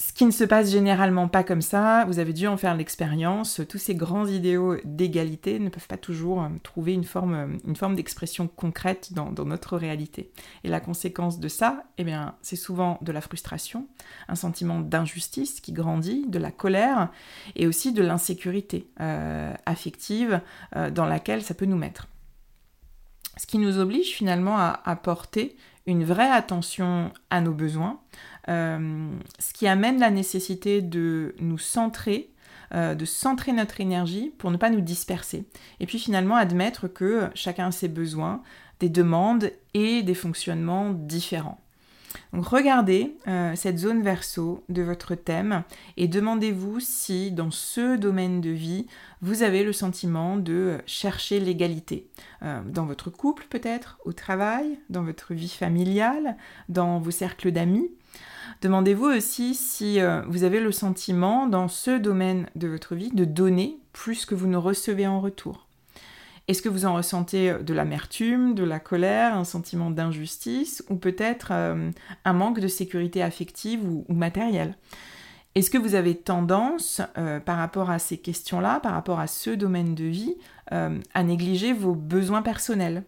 ce 0.05 0.11
qui 0.11 0.25
ne 0.25 0.31
se 0.31 0.43
passe 0.43 0.69
généralement 0.69 1.29
pas 1.29 1.43
comme 1.43 1.61
ça, 1.61 2.03
vous 2.05 2.19
avez 2.19 2.33
dû 2.33 2.45
en 2.47 2.57
faire 2.57 2.75
l'expérience, 2.75 3.61
tous 3.69 3.77
ces 3.77 3.95
grands 3.95 4.27
idéaux 4.27 4.75
d'égalité 4.83 5.59
ne 5.59 5.69
peuvent 5.69 5.87
pas 5.87 5.97
toujours 5.97 6.43
euh, 6.43 6.49
trouver 6.61 6.91
une 6.93 7.05
forme, 7.05 7.33
euh, 7.33 7.47
une 7.65 7.77
forme 7.77 7.95
d'expression 7.95 8.49
concrète 8.49 9.13
dans, 9.13 9.31
notre 9.45 9.77
réalité. 9.77 10.29
Et 10.65 10.67
la 10.67 10.81
conséquence 10.81 11.39
de 11.39 11.47
ça, 11.47 11.85
eh 11.97 12.03
bien, 12.03 12.35
c'est 12.41 12.57
souvent 12.57 12.97
de 13.01 13.13
la 13.13 13.21
frustration, 13.21 13.87
un 14.27 14.35
sentiment 14.35 14.81
d'injustice 14.81 15.61
qui 15.61 15.71
grandit, 15.71 16.25
de 16.27 16.39
la 16.39 16.51
colère 16.51 17.09
et 17.55 17.65
aussi 17.65 17.93
de 17.93 18.03
l'insécurité 18.03 18.89
euh, 18.99 19.53
affective 19.65 20.41
dans 20.91 21.05
laquelle 21.05 21.43
ça 21.43 21.53
peut 21.53 21.65
nous 21.65 21.77
mettre. 21.77 22.07
Ce 23.37 23.47
qui 23.47 23.57
nous 23.57 23.79
oblige 23.79 24.13
finalement 24.13 24.57
à, 24.57 24.81
à 24.85 24.95
porter 24.95 25.55
une 25.85 26.03
vraie 26.03 26.31
attention 26.31 27.11
à 27.29 27.41
nos 27.41 27.53
besoins, 27.53 27.99
euh, 28.49 29.09
ce 29.39 29.53
qui 29.53 29.67
amène 29.67 29.99
la 29.99 30.11
nécessité 30.11 30.81
de 30.81 31.35
nous 31.39 31.57
centrer 31.57 32.33
euh, 32.75 32.95
de 32.95 33.05
centrer 33.05 33.51
notre 33.51 33.81
énergie 33.81 34.33
pour 34.39 34.49
ne 34.49 34.57
pas 34.57 34.71
nous 34.71 34.81
disperser. 34.81 35.45
Et 35.79 35.85
puis 35.85 35.99
finalement 35.99 36.35
admettre 36.35 36.87
que 36.87 37.29
chacun 37.35 37.67
a 37.67 37.71
ses 37.71 37.87
besoins, 37.87 38.41
des 38.79 38.89
demandes 38.89 39.51
et 39.75 40.01
des 40.01 40.15
fonctionnements 40.15 40.89
différents. 40.91 41.62
Donc 42.31 42.45
regardez 42.47 43.15
euh, 43.27 43.53
cette 43.55 43.77
zone 43.77 44.01
verso 44.01 44.63
de 44.69 44.81
votre 44.81 45.15
thème 45.15 45.63
et 45.97 46.07
demandez-vous 46.07 46.79
si 46.79 47.31
dans 47.31 47.51
ce 47.51 47.95
domaine 47.95 48.41
de 48.41 48.49
vie, 48.49 48.87
vous 49.21 49.43
avez 49.43 49.63
le 49.63 49.73
sentiment 49.73 50.37
de 50.37 50.77
chercher 50.85 51.39
l'égalité. 51.39 52.07
Euh, 52.41 52.61
dans 52.65 52.85
votre 52.85 53.09
couple 53.09 53.45
peut-être, 53.49 53.97
au 54.05 54.13
travail, 54.13 54.79
dans 54.89 55.03
votre 55.03 55.33
vie 55.33 55.49
familiale, 55.49 56.37
dans 56.69 56.99
vos 56.99 57.11
cercles 57.11 57.51
d'amis. 57.51 57.89
Demandez-vous 58.61 59.05
aussi 59.05 59.55
si 59.55 59.99
euh, 59.99 60.21
vous 60.27 60.43
avez 60.43 60.59
le 60.59 60.71
sentiment 60.71 61.47
dans 61.47 61.67
ce 61.67 61.97
domaine 61.97 62.47
de 62.55 62.67
votre 62.67 62.95
vie 62.95 63.11
de 63.11 63.25
donner 63.25 63.77
plus 63.91 64.25
que 64.25 64.35
vous 64.35 64.47
ne 64.47 64.57
recevez 64.57 65.07
en 65.07 65.19
retour. 65.19 65.62
Est-ce 66.49 66.61
que 66.61 66.69
vous 66.69 66.85
en 66.85 66.95
ressentez 66.95 67.51
euh, 67.51 67.59
de 67.59 67.73
l'amertume, 67.73 68.53
de 68.53 68.63
la 68.63 68.79
colère, 68.79 69.35
un 69.35 69.45
sentiment 69.45 69.89
d'injustice 69.89 70.83
ou 70.89 70.95
peut-être 70.95 71.49
euh, 71.51 71.91
un 72.25 72.33
manque 72.33 72.59
de 72.59 72.67
sécurité 72.67 73.23
affective 73.23 73.81
ou, 73.85 74.05
matérielle 74.09 74.75
Est-ce 75.55 75.69
que 75.69 75.77
vous 75.77 75.95
avez 75.95 76.15
tendance, 76.15 77.01
euh, 77.17 77.39
par 77.39 77.57
rapport 77.57 77.89
à 77.89 77.99
ces 77.99 78.17
questions-là, 78.17 78.81
par 78.81 78.93
rapport 78.93 79.19
à 79.19 79.27
ce 79.27 79.51
domaine 79.51 79.95
de 79.95 80.05
vie, 80.05 80.35
à 80.71 81.23
négliger 81.23 81.71
vos 81.71 81.93
besoins 81.93 82.41
personnels? 82.41 83.03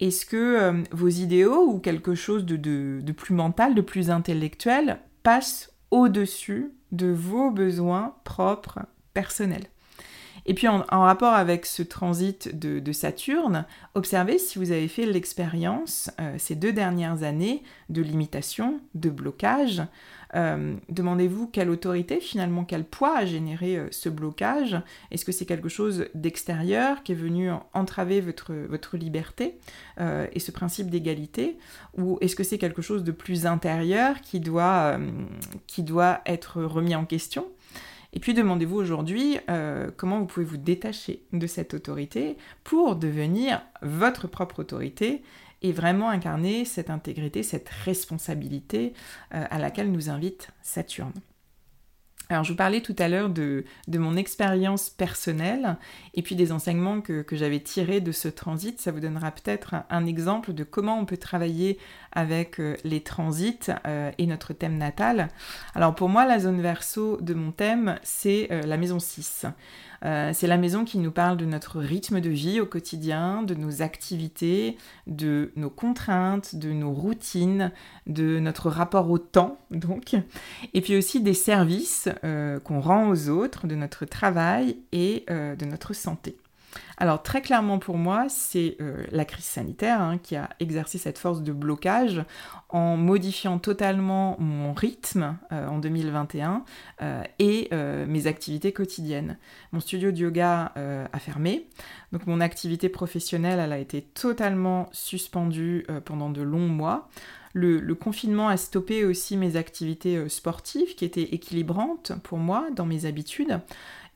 Est-ce 0.00 0.26
que 0.26 0.82
vos 0.90 1.08
idéaux 1.08 1.64
ou 1.68 1.78
quelque 1.78 2.16
chose 2.16 2.44
de 2.44 3.12
plus 3.12 3.34
mental, 3.34 3.76
de 3.76 3.82
plus 3.82 4.10
intellectuel, 4.10 4.98
passe 5.22 5.72
au-dessus 5.92 6.72
de 6.90 7.06
vos 7.06 7.52
besoins 7.52 8.16
propres 8.24 8.80
personnels? 9.14 9.68
Et 10.48 10.54
puis 10.54 10.66
en, 10.66 10.82
rapport 10.88 11.34
avec 11.34 11.66
ce 11.66 11.82
transit 11.82 12.58
de, 12.58 12.92
Saturne, 12.92 13.66
observez 13.94 14.38
si 14.38 14.58
vous 14.58 14.72
avez 14.72 14.88
fait 14.88 15.04
l'expérience 15.04 16.10
euh, 16.18 16.36
ces 16.38 16.54
deux 16.54 16.72
dernières 16.72 17.22
années 17.22 17.62
de 17.90 18.00
limitation, 18.00 18.80
de 18.94 19.10
blocage. 19.10 19.82
Euh, 20.34 20.74
demandez-vous 20.88 21.48
quelle 21.48 21.68
autorité, 21.68 22.18
finalement, 22.20 22.64
quel 22.64 22.84
poids 22.84 23.18
a 23.18 23.26
généré 23.26 23.76
euh, 23.76 23.88
ce 23.90 24.08
blocage. 24.08 24.80
Est-ce 25.10 25.26
que 25.26 25.32
c'est 25.32 25.44
quelque 25.44 25.68
chose 25.68 26.06
d'extérieur 26.14 27.02
qui 27.02 27.12
est 27.12 27.14
venu 27.14 27.50
entraver 27.74 28.22
votre, 28.22 28.54
votre 28.54 28.96
liberté 28.96 29.58
et 30.00 30.40
ce 30.40 30.50
principe 30.50 30.88
d'égalité? 30.88 31.58
Ou 31.98 32.16
est-ce 32.22 32.34
que 32.34 32.44
c'est 32.44 32.58
quelque 32.58 32.80
chose 32.82 33.04
de 33.04 33.12
plus 33.12 33.44
intérieur 33.44 34.22
qui 34.22 34.40
doit, 34.40 34.98
qui 35.66 35.82
doit 35.82 36.22
être 36.24 36.62
remis 36.62 36.94
en 36.94 37.04
question? 37.04 37.44
Et 38.12 38.20
puis 38.20 38.34
demandez-vous 38.34 38.76
aujourd'hui 38.76 39.38
euh, 39.50 39.90
comment 39.96 40.18
vous 40.20 40.26
pouvez 40.26 40.46
vous 40.46 40.56
détacher 40.56 41.22
de 41.32 41.46
cette 41.46 41.74
autorité 41.74 42.36
pour 42.64 42.96
devenir 42.96 43.62
votre 43.82 44.26
propre 44.26 44.60
autorité 44.60 45.22
et 45.62 45.72
vraiment 45.72 46.08
incarner 46.08 46.64
cette 46.64 46.90
intégrité, 46.90 47.42
cette 47.42 47.68
responsabilité 47.68 48.94
euh, 49.34 49.44
à 49.50 49.58
laquelle 49.58 49.92
nous 49.92 50.08
invite 50.08 50.50
Saturne. 50.62 51.12
Alors 52.30 52.44
je 52.44 52.50
vous 52.50 52.56
parlais 52.56 52.82
tout 52.82 52.96
à 52.98 53.08
l'heure 53.08 53.30
de, 53.30 53.64
mon 53.88 54.14
expérience 54.14 54.90
personnelle 54.90 55.78
et 56.12 56.20
puis 56.20 56.36
des 56.36 56.52
enseignements 56.52 57.00
que, 57.00 57.24
j'avais 57.32 57.60
tirés 57.60 58.02
de 58.02 58.12
ce 58.12 58.28
transit. 58.28 58.78
Ça 58.78 58.92
vous 58.92 59.00
donnera 59.00 59.30
peut-être 59.30 59.76
un, 59.88 60.04
exemple 60.04 60.52
de 60.52 60.62
comment 60.62 60.98
on 60.98 61.06
peut 61.06 61.16
travailler 61.16 61.78
avec 62.12 62.60
euh, 62.60 62.76
les 62.84 63.00
transits 63.00 63.70
euh, 63.86 64.10
et 64.18 64.26
notre 64.26 64.52
thème 64.52 64.76
natal. 64.76 65.28
Alors 65.74 65.94
pour 65.94 66.10
moi, 66.10 66.26
la 66.26 66.38
zone 66.38 66.60
verso 66.60 67.18
de 67.22 67.32
mon 67.32 67.50
thème, 67.50 67.98
c'est 68.02 68.48
euh, 68.50 68.60
la 68.62 68.76
maison 68.76 68.98
6. 68.98 69.46
Euh, 70.04 70.30
c'est 70.32 70.46
la 70.46 70.56
maison 70.56 70.84
qui 70.84 70.98
nous 70.98 71.10
parle 71.10 71.36
de 71.36 71.44
notre 71.44 71.80
rythme 71.80 72.20
de 72.20 72.30
vie 72.30 72.60
au 72.60 72.66
quotidien, 72.66 73.42
de 73.42 73.54
nos 73.54 73.82
activités, 73.82 74.76
de 75.06 75.52
nos 75.56 75.70
contraintes, 75.70 76.54
de 76.54 76.72
nos 76.72 76.92
routines, 76.92 77.72
de 78.06 78.38
notre 78.38 78.70
rapport 78.70 79.10
au 79.10 79.18
temps, 79.18 79.58
donc, 79.70 80.14
et 80.74 80.80
puis 80.80 80.96
aussi 80.96 81.20
des 81.20 81.34
services 81.34 82.08
euh, 82.24 82.60
qu'on 82.60 82.80
rend 82.80 83.08
aux 83.08 83.28
autres, 83.28 83.66
de 83.66 83.74
notre 83.74 84.04
travail 84.04 84.76
et 84.92 85.24
euh, 85.30 85.56
de 85.56 85.64
notre 85.64 85.94
santé. 85.94 86.36
Alors 87.00 87.22
très 87.22 87.40
clairement 87.42 87.78
pour 87.78 87.96
moi, 87.96 88.26
c'est 88.28 88.76
euh, 88.80 89.04
la 89.12 89.24
crise 89.24 89.44
sanitaire 89.44 90.00
hein, 90.00 90.18
qui 90.18 90.34
a 90.34 90.50
exercé 90.58 90.98
cette 90.98 91.18
force 91.18 91.42
de 91.42 91.52
blocage 91.52 92.24
en 92.70 92.96
modifiant 92.96 93.60
totalement 93.60 94.36
mon 94.40 94.72
rythme 94.72 95.38
euh, 95.52 95.68
en 95.68 95.78
2021 95.78 96.64
et 97.38 97.68
euh, 97.72 98.04
mes 98.06 98.26
activités 98.26 98.72
quotidiennes. 98.72 99.38
Mon 99.70 99.78
studio 99.78 100.10
de 100.10 100.18
yoga 100.18 100.72
a 100.74 101.18
fermé, 101.20 101.68
donc 102.12 102.26
mon 102.26 102.40
activité 102.40 102.88
professionnelle 102.88 103.60
elle 103.60 103.72
a 103.72 103.78
été 103.78 104.02
totalement 104.02 104.88
suspendue 104.92 105.86
pendant 106.04 106.30
de 106.30 106.42
longs 106.42 106.68
mois. 106.68 107.08
le, 107.52 107.94
confinement 107.94 108.48
a 108.48 108.56
stoppé 108.56 109.04
aussi 109.04 109.36
mes 109.36 109.56
activités 109.56 110.28
sportives 110.28 110.96
qui 110.96 111.04
étaient 111.04 111.34
équilibrantes 111.34 112.12
pour 112.24 112.38
moi 112.38 112.66
dans 112.74 112.86
mes 112.86 113.04
habitudes. 113.06 113.60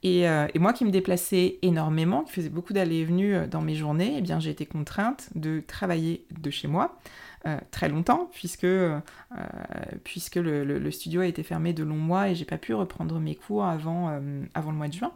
Euh, 0.04 0.48
et, 0.52 0.58
moi 0.58 0.72
qui 0.72 0.84
me 0.84 0.90
déplaçais 0.90 1.58
énormément, 1.62 2.24
qui 2.24 2.32
faisais 2.32 2.48
beaucoup 2.48 2.72
d'allées 2.72 2.96
et 2.96 3.04
venues 3.04 3.34
euh, 3.34 3.46
dans 3.46 3.60
mes 3.60 3.74
journées, 3.74 4.16
eh 4.18 4.20
bien 4.20 4.40
j'ai 4.40 4.50
été 4.50 4.66
contrainte 4.66 5.28
de 5.36 5.62
travailler 5.66 6.26
de 6.40 6.50
chez 6.50 6.66
moi 6.66 6.98
euh, 7.46 7.58
très 7.70 7.88
longtemps, 7.88 8.28
puisque, 8.32 8.66
puisque 10.04 10.36
le, 10.36 10.90
studio 10.90 11.20
a 11.20 11.26
été 11.26 11.42
fermé 11.42 11.72
de 11.72 11.84
longs 11.84 11.94
mois 11.94 12.30
et 12.30 12.34
j'ai 12.34 12.44
pas 12.44 12.58
pu 12.58 12.74
reprendre 12.74 13.18
mes 13.20 13.34
cours 13.34 13.64
avant, 13.64 14.20
avant 14.54 14.70
le 14.70 14.76
mois 14.76 14.88
de 14.88 14.94
juin. 14.94 15.12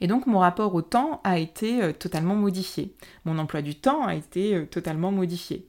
Et 0.00 0.06
donc 0.06 0.26
mon 0.26 0.38
rapport 0.38 0.74
au 0.74 0.82
temps 0.82 1.20
a 1.24 1.38
été 1.38 1.94
totalement 1.94 2.34
modifié. 2.34 2.94
Mon 3.24 3.38
emploi 3.38 3.62
du 3.62 3.74
temps 3.74 4.04
a 4.04 4.14
été 4.14 4.66
totalement 4.66 5.12
modifié. 5.12 5.66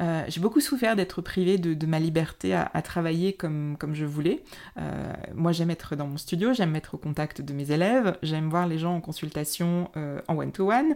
Euh, 0.00 0.24
j'ai 0.28 0.40
beaucoup 0.40 0.60
souffert 0.60 0.96
d'être 0.96 1.20
privée 1.20 1.58
de, 1.58 1.86
ma 1.86 1.98
liberté 1.98 2.54
à, 2.54 2.82
travailler 2.82 3.32
comme, 3.32 3.76
comme 3.78 3.94
je 3.94 4.04
voulais. 4.04 4.42
Euh, 4.78 5.12
moi, 5.34 5.52
j'aime 5.52 5.70
être 5.70 5.96
dans 5.96 6.06
mon 6.06 6.16
studio, 6.16 6.52
j'aime 6.54 6.74
être 6.76 6.94
au 6.94 6.98
contact 6.98 7.40
de 7.42 7.52
mes 7.52 7.70
élèves, 7.70 8.16
j'aime 8.22 8.48
voir 8.48 8.66
les 8.66 8.78
gens 8.78 8.94
en 8.94 9.00
consultation 9.00 9.90
euh, 9.96 10.20
en 10.28 10.36
one-to-one, 10.36 10.94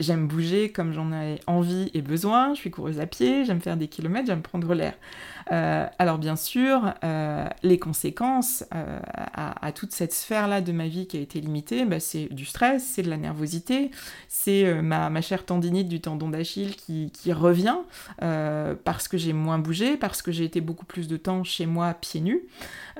j'aime 0.00 0.26
bouger 0.26 0.70
comme 0.70 0.92
j'en 0.92 1.12
ai 1.12 1.40
envie 1.46 1.90
et 1.94 2.02
besoin, 2.02 2.54
je 2.54 2.60
suis 2.60 2.70
coureuse 2.70 3.00
à 3.00 3.06
pied, 3.06 3.44
j'aime 3.44 3.60
faire 3.60 3.76
des 3.76 3.88
kilomètres, 3.88 4.26
j'aime 4.26 4.42
prendre 4.42 4.74
l'air. 4.74 4.94
alors 5.46 6.18
bien 6.18 6.36
sûr, 6.36 6.94
les 7.62 7.78
conséquences 7.78 8.64
à, 8.70 9.72
toute 9.72 9.92
cette 9.92 10.12
sphère-là 10.12 10.60
de 10.60 10.72
ma 10.72 10.88
vie 10.88 11.06
qui 11.06 11.16
a 11.16 11.20
été 11.20 11.40
limitée, 11.40 11.84
bah, 11.84 12.00
c'est 12.00 12.32
du 12.32 12.44
stress, 12.44 12.84
c'est 12.84 13.02
de 13.02 13.10
la 13.10 13.16
nervosité, 13.16 13.90
c'est 14.28 14.82
ma, 14.82 15.10
ma, 15.10 15.20
chère 15.20 15.44
tendinite 15.44 15.88
du 15.88 16.00
tendon 16.00 16.28
d'Achille 16.28 16.76
qui, 16.76 17.10
qui 17.12 17.32
revient 17.32 17.51
euh, 18.22 18.74
parce 18.84 19.08
que 19.08 19.16
j'ai 19.16 19.32
moins 19.32 19.58
bougé, 19.58 19.96
parce 19.96 20.22
que 20.22 20.32
j'ai 20.32 20.44
été 20.44 20.60
beaucoup 20.60 20.86
plus 20.86 21.08
de 21.08 21.16
temps 21.16 21.44
chez 21.44 21.66
moi 21.66 21.94
pieds 21.94 22.20
nus. 22.20 22.42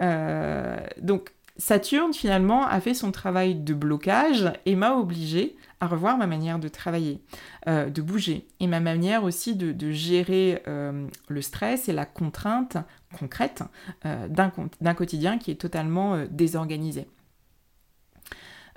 Euh, 0.01 0.77
donc 1.01 1.33
Saturne 1.59 2.15
finalement 2.15 2.67
a 2.67 2.81
fait 2.81 2.95
son 2.95 3.13
travail 3.13 3.55
de 3.55 3.75
blocage 3.75 4.53
et 4.67 4.75
m'a 4.75 4.95
obligé 4.95 5.57
à 5.81 5.87
revoir 5.87 6.17
ma 6.17 6.27
manière 6.27 6.59
de 6.59 6.69
travailler, 6.69 7.21
de 7.67 8.03
bouger, 8.03 8.47
et 8.61 8.69
ma 8.69 8.79
manière 8.79 9.25
aussi 9.25 9.57
de, 9.57 9.91
gérer 9.91 10.63
le 10.65 11.43
stress 11.43 11.89
et 11.89 11.93
la 11.93 12.07
contrainte 12.07 12.77
concrète 13.19 13.65
d'un 14.05 14.95
quotidien 14.95 15.39
qui 15.39 15.51
est 15.51 15.57
totalement 15.57 16.25
désorganisé. 16.31 17.09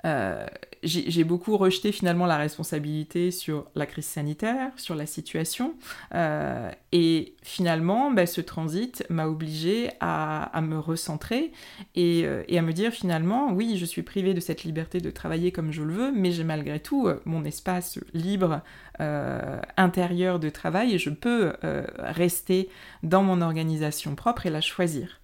Euh, 0.04 0.46
j'ai 0.82 1.24
beaucoup 1.24 1.56
rejeté 1.56 1.90
finalement 1.90 2.26
la 2.26 2.36
responsabilité 2.36 3.32
sur 3.32 3.66
la 3.74 3.86
crise 3.86 4.04
sanitaire, 4.04 4.70
sur 4.76 4.94
la 4.94 5.06
situation. 5.06 5.74
Euh, 6.14 6.70
et 6.92 7.34
finalement, 7.42 8.12
bah, 8.12 8.26
ce 8.26 8.40
transit 8.40 9.04
m'a 9.10 9.26
obligé 9.26 9.90
à, 9.98 10.60
me 10.62 10.78
recentrer 10.78 11.52
euh, 11.96 12.44
et, 12.46 12.58
à 12.58 12.62
me 12.62 12.72
dire 12.72 12.92
finalement, 12.92 13.52
oui, 13.52 13.76
je 13.78 13.84
suis 13.84 14.02
privée 14.02 14.32
de 14.32 14.40
cette 14.40 14.62
liberté 14.62 15.00
de 15.00 15.10
travailler 15.10 15.50
comme 15.50 15.72
je 15.72 15.82
le 15.82 15.92
veux, 15.92 16.12
mais 16.12 16.30
j'ai 16.30 16.44
malgré 16.44 16.78
tout 16.78 17.08
mon 17.24 17.44
espace 17.44 17.98
libre 18.12 18.60
intérieur 19.76 20.38
de 20.38 20.48
travail 20.48 20.94
et 20.94 20.98
je 20.98 21.10
peux 21.10 21.52
rester 21.98 22.68
dans 23.02 23.22
mon 23.22 23.42
organisation 23.42 24.14
propre 24.14 24.46
et 24.46 24.50
la 24.50 24.60
choisir. 24.60 25.20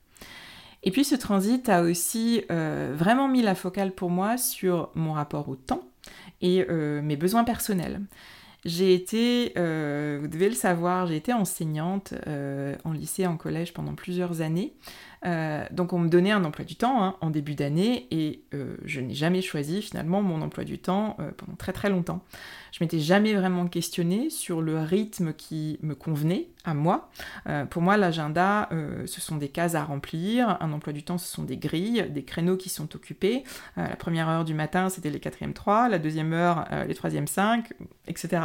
Et 0.82 0.90
puis 0.90 1.04
ce 1.04 1.14
transit 1.14 1.68
a 1.68 1.82
aussi 1.82 2.44
euh, 2.50 2.92
vraiment 2.96 3.28
mis 3.28 3.42
la 3.42 3.54
focale 3.54 3.92
pour 3.92 4.10
moi 4.10 4.36
sur 4.36 4.90
mon 4.94 5.12
rapport 5.12 5.48
au 5.48 5.56
temps 5.56 5.82
et 6.40 6.66
euh, 6.68 7.00
mes 7.02 7.16
besoins 7.16 7.44
personnels. 7.44 8.00
J'ai 8.64 8.94
été, 8.94 9.52
euh, 9.56 10.18
vous 10.20 10.28
devez 10.28 10.48
le 10.48 10.54
savoir, 10.54 11.06
j'ai 11.06 11.16
été 11.16 11.32
enseignante 11.32 12.14
en 12.84 12.92
lycée, 12.92 13.26
en 13.26 13.36
collège 13.36 13.72
pendant 13.72 13.94
plusieurs 13.94 14.40
années. 14.40 14.74
Donc 15.70 15.92
on 15.92 15.98
me 15.98 16.08
donnait 16.08 16.32
un 16.32 16.44
emploi 16.44 16.64
du 16.64 16.76
temps 16.76 17.02
hein, 17.02 17.16
en 17.20 17.30
début 17.30 17.54
d'année 17.54 18.06
et 18.10 18.42
je 18.84 19.00
n'ai 19.00 19.14
jamais 19.14 19.42
choisi 19.42 19.82
finalement 19.82 20.22
mon 20.22 20.42
emploi 20.42 20.64
du 20.64 20.78
temps 20.78 21.16
pendant 21.36 21.56
très 21.56 21.72
très 21.72 21.88
longtemps. 21.88 22.24
Je 22.72 22.82
m'étais 22.82 23.00
jamais 23.00 23.34
vraiment 23.34 23.66
questionnée 23.66 24.30
sur 24.30 24.62
le 24.62 24.78
rythme 24.80 25.34
qui 25.34 25.78
me 25.82 25.94
convenait 25.94 26.48
à 26.64 26.72
moi. 26.74 27.10
Euh, 27.46 27.66
pour 27.66 27.82
moi, 27.82 27.96
l'agenda, 27.96 28.68
euh, 28.72 29.06
ce 29.06 29.20
sont 29.20 29.36
des 29.36 29.48
cases 29.48 29.74
à 29.74 29.84
remplir. 29.84 30.56
Un 30.60 30.72
emploi 30.72 30.94
du 30.94 31.02
temps, 31.02 31.18
ce 31.18 31.30
sont 31.30 31.42
des 31.42 31.56
grilles, 31.58 32.06
des 32.10 32.24
créneaux 32.24 32.56
qui 32.56 32.70
sont 32.70 32.94
occupés. 32.94 33.44
Euh, 33.76 33.86
la 33.86 33.96
première 33.96 34.28
heure 34.28 34.44
du 34.44 34.54
matin, 34.54 34.88
c'était 34.88 35.10
les 35.10 35.20
quatrièmes 35.20 35.52
3, 35.52 35.88
la 35.88 35.98
deuxième 35.98 36.32
heure, 36.32 36.66
les 36.86 36.94
troisièmes 36.94 37.26
5, 37.26 37.72
etc. 38.06 38.42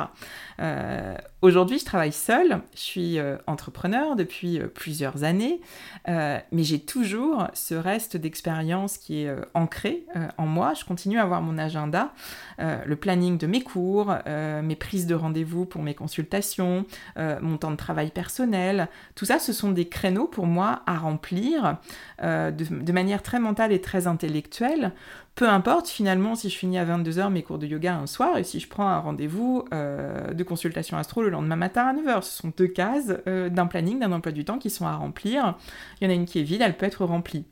Aujourd'hui, 1.42 1.80
je 1.80 1.86
travaille 1.86 2.12
seule. 2.12 2.62
Je 2.76 2.80
suis 2.80 3.18
entrepreneur 3.46 4.16
depuis 4.16 4.60
plusieurs 4.74 5.24
années, 5.24 5.62
mais 6.08 6.64
j'ai 6.68 6.80
toujours 6.80 7.48
ce 7.54 7.76
reste 7.76 8.18
d'expérience 8.18 8.98
qui 8.98 9.24
est 9.24 9.36
ancré 9.54 10.06
en 10.38 10.46
moi. 10.46 10.74
Je 10.74 10.84
continue 10.86 11.18
à 11.18 11.24
avoir 11.24 11.42
mon 11.42 11.58
agenda, 11.58 12.14
le 12.60 12.96
planning 12.96 13.38
de 13.38 13.48
mes 13.48 13.62
cours, 13.62 14.14
mes 14.26 14.76
prises 14.76 15.08
de 15.08 15.16
rendez-vous 15.16 15.66
pour 15.66 15.82
mes 15.82 15.96
consultations, 15.96 16.86
mon 17.18 17.58
temps 17.58 17.72
de 17.72 17.76
travail 17.78 18.12
personnel. 18.12 18.90
Tout 19.16 19.26
ça, 19.26 19.40
ce 19.40 19.54
sont 19.54 19.72
des 19.72 19.88
créneaux 19.88 20.28
pour 20.28 20.46
moi 20.46 20.82
à 20.86 20.98
remplir 20.98 21.78
euh, 22.24 22.52
de, 22.52 22.92
manière 22.92 23.22
très 23.22 23.40
mentale 23.40 23.72
et 23.72 23.82
très 23.82 24.08
intellectuelle 24.08 24.92
peu 25.38 25.48
importe 25.48 25.88
finalement 25.88 26.34
si 26.34 26.50
je 26.50 26.58
finis 26.58 26.80
à 26.80 26.86
22h 26.86 27.30
mes 27.30 27.44
cours 27.44 27.60
de 27.60 27.68
yoga 27.68 27.96
un 27.96 28.08
soir 28.08 28.40
et 28.40 28.44
si 28.44 28.60
je 28.60 28.68
prends 28.68 28.88
un 28.88 28.98
rendez-vous 28.98 29.66
euh, 29.72 30.34
de 30.34 30.44
consultation 30.44 30.98
astro 30.98 31.22
le 31.22 31.30
lendemain 31.30 31.56
matin 31.56 31.86
à 31.86 31.94
9h. 31.94 32.24
Ce 32.24 32.42
sont 32.42 32.52
deux 32.58 32.68
cases 32.68 33.14
euh, 33.28 33.48
d'un 33.48 33.68
planning, 33.68 34.00
d'un 34.00 34.12
emploi 34.12 34.32
du 34.32 34.46
temps 34.46 34.58
qui 34.58 34.72
sont 34.72 34.88
à 34.88 34.96
remplir. 34.96 35.56
Il 36.02 36.06
y 36.06 36.08
en 36.08 36.10
a 36.10 36.16
une 36.16 36.26
qui 36.26 36.40
est 36.40 36.44
vide, 36.44 36.64
elle 36.64 36.76
peut 36.76 36.88
être 36.88 37.06
remplie. 37.06 37.46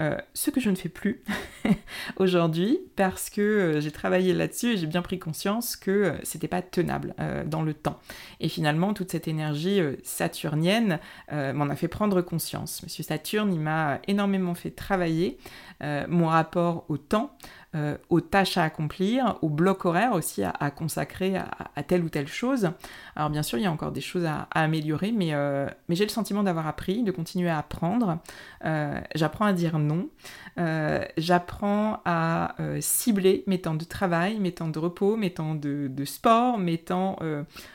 Euh, 0.00 0.16
ce 0.34 0.50
que 0.50 0.60
je 0.60 0.70
ne 0.70 0.76
fais 0.76 0.88
plus 0.88 1.22
aujourd'hui 2.16 2.78
parce 2.96 3.30
que 3.30 3.78
j'ai 3.80 3.90
travaillé 3.90 4.32
là-dessus 4.32 4.72
et 4.72 4.76
j'ai 4.76 4.86
bien 4.86 5.02
pris 5.02 5.18
conscience 5.18 5.76
que 5.76 6.14
c'était 6.22 6.48
pas 6.48 6.62
tenable 6.62 7.14
dans 7.46 7.62
le 7.62 7.74
temps. 7.74 7.98
Et 8.40 8.48
finalement, 8.48 8.94
toute 8.94 9.10
cette 9.10 9.28
énergie 9.28 9.80
saturnienne 10.02 10.98
m'en 11.30 11.68
a 11.68 11.76
fait 11.76 11.88
prendre 11.88 12.20
conscience. 12.22 12.82
Monsieur 12.82 13.02
Saturne, 13.02 13.52
il 13.52 13.60
m'a 13.60 14.00
énormément 14.06 14.54
fait 14.54 14.70
travailler 14.70 15.38
mon 15.80 16.26
rapport 16.26 16.84
au 16.88 16.96
temps 16.96 17.36
euh, 17.74 17.98
aux 18.08 18.22
tâches 18.22 18.56
à 18.56 18.64
accomplir, 18.64 19.36
aux 19.42 19.50
blocs 19.50 19.84
horaires 19.84 20.14
aussi 20.14 20.42
à, 20.42 20.70
consacrer 20.70 21.36
à, 21.36 21.82
telle 21.82 22.02
ou 22.02 22.08
telle 22.08 22.26
chose. 22.26 22.70
Alors 23.14 23.28
bien 23.28 23.42
sûr, 23.42 23.58
il 23.58 23.64
y 23.64 23.66
a 23.66 23.70
encore 23.70 23.92
des 23.92 24.00
choses 24.00 24.24
à, 24.24 24.48
améliorer, 24.52 25.12
mais, 25.12 25.34
euh, 25.34 25.68
mais 25.86 25.94
j'ai 25.94 26.04
le 26.04 26.10
sentiment 26.10 26.42
d'avoir 26.42 26.66
appris, 26.66 27.02
de 27.02 27.10
continuer 27.10 27.50
à 27.50 27.58
apprendre. 27.58 28.20
Euh, 28.64 28.98
j'apprends 29.14 29.44
à 29.44 29.52
dire 29.52 29.78
non, 29.78 30.08
j'apprends 31.18 32.00
à 32.06 32.54
cibler 32.80 33.44
mes 33.46 33.60
temps 33.60 33.74
de 33.74 33.84
travail, 33.84 34.38
mes 34.40 34.52
temps 34.52 34.68
de 34.68 34.78
repos, 34.78 35.16
mes 35.16 35.30
temps 35.30 35.54
de, 35.54 36.04
sport, 36.06 36.56
mes 36.56 36.78
temps 36.78 37.18